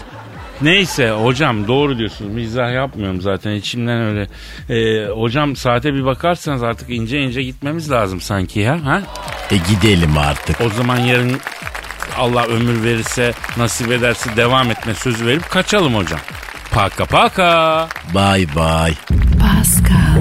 Neyse 0.62 1.12
hocam 1.12 1.68
doğru 1.68 1.98
diyorsunuz 1.98 2.34
mizah 2.34 2.74
yapmıyorum 2.74 3.22
zaten 3.22 3.52
içimden 3.52 4.02
öyle. 4.02 4.28
E, 4.70 5.08
hocam 5.08 5.56
saate 5.56 5.94
bir 5.94 6.06
bakarsanız 6.06 6.64
artık 6.64 6.90
ince 6.90 7.20
ince 7.22 7.44
gitmemiz 7.44 7.92
lazım 7.92 8.22
sanki 8.22 8.60
ya. 8.60 8.86
Ha? 8.86 9.02
E 9.52 9.56
gidelim 9.58 10.18
artık. 10.18 10.62
O 10.62 10.70
zaman 10.70 10.98
yarın 10.98 11.38
Allah 12.18 12.46
ömür 12.46 12.84
verirse 12.84 13.34
nasip 13.58 13.92
ederse 13.92 14.36
devam 14.36 14.72
etme 14.72 14.94
sözü 14.94 15.26
verip 15.26 15.50
kaçalım 15.50 15.96
hocam. 15.96 16.20
Paka 16.72 17.06
paka. 17.06 17.88
Bay 18.14 18.46
bay. 18.56 18.94
Pascal, 19.40 20.21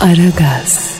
Aragaz. 0.00 0.97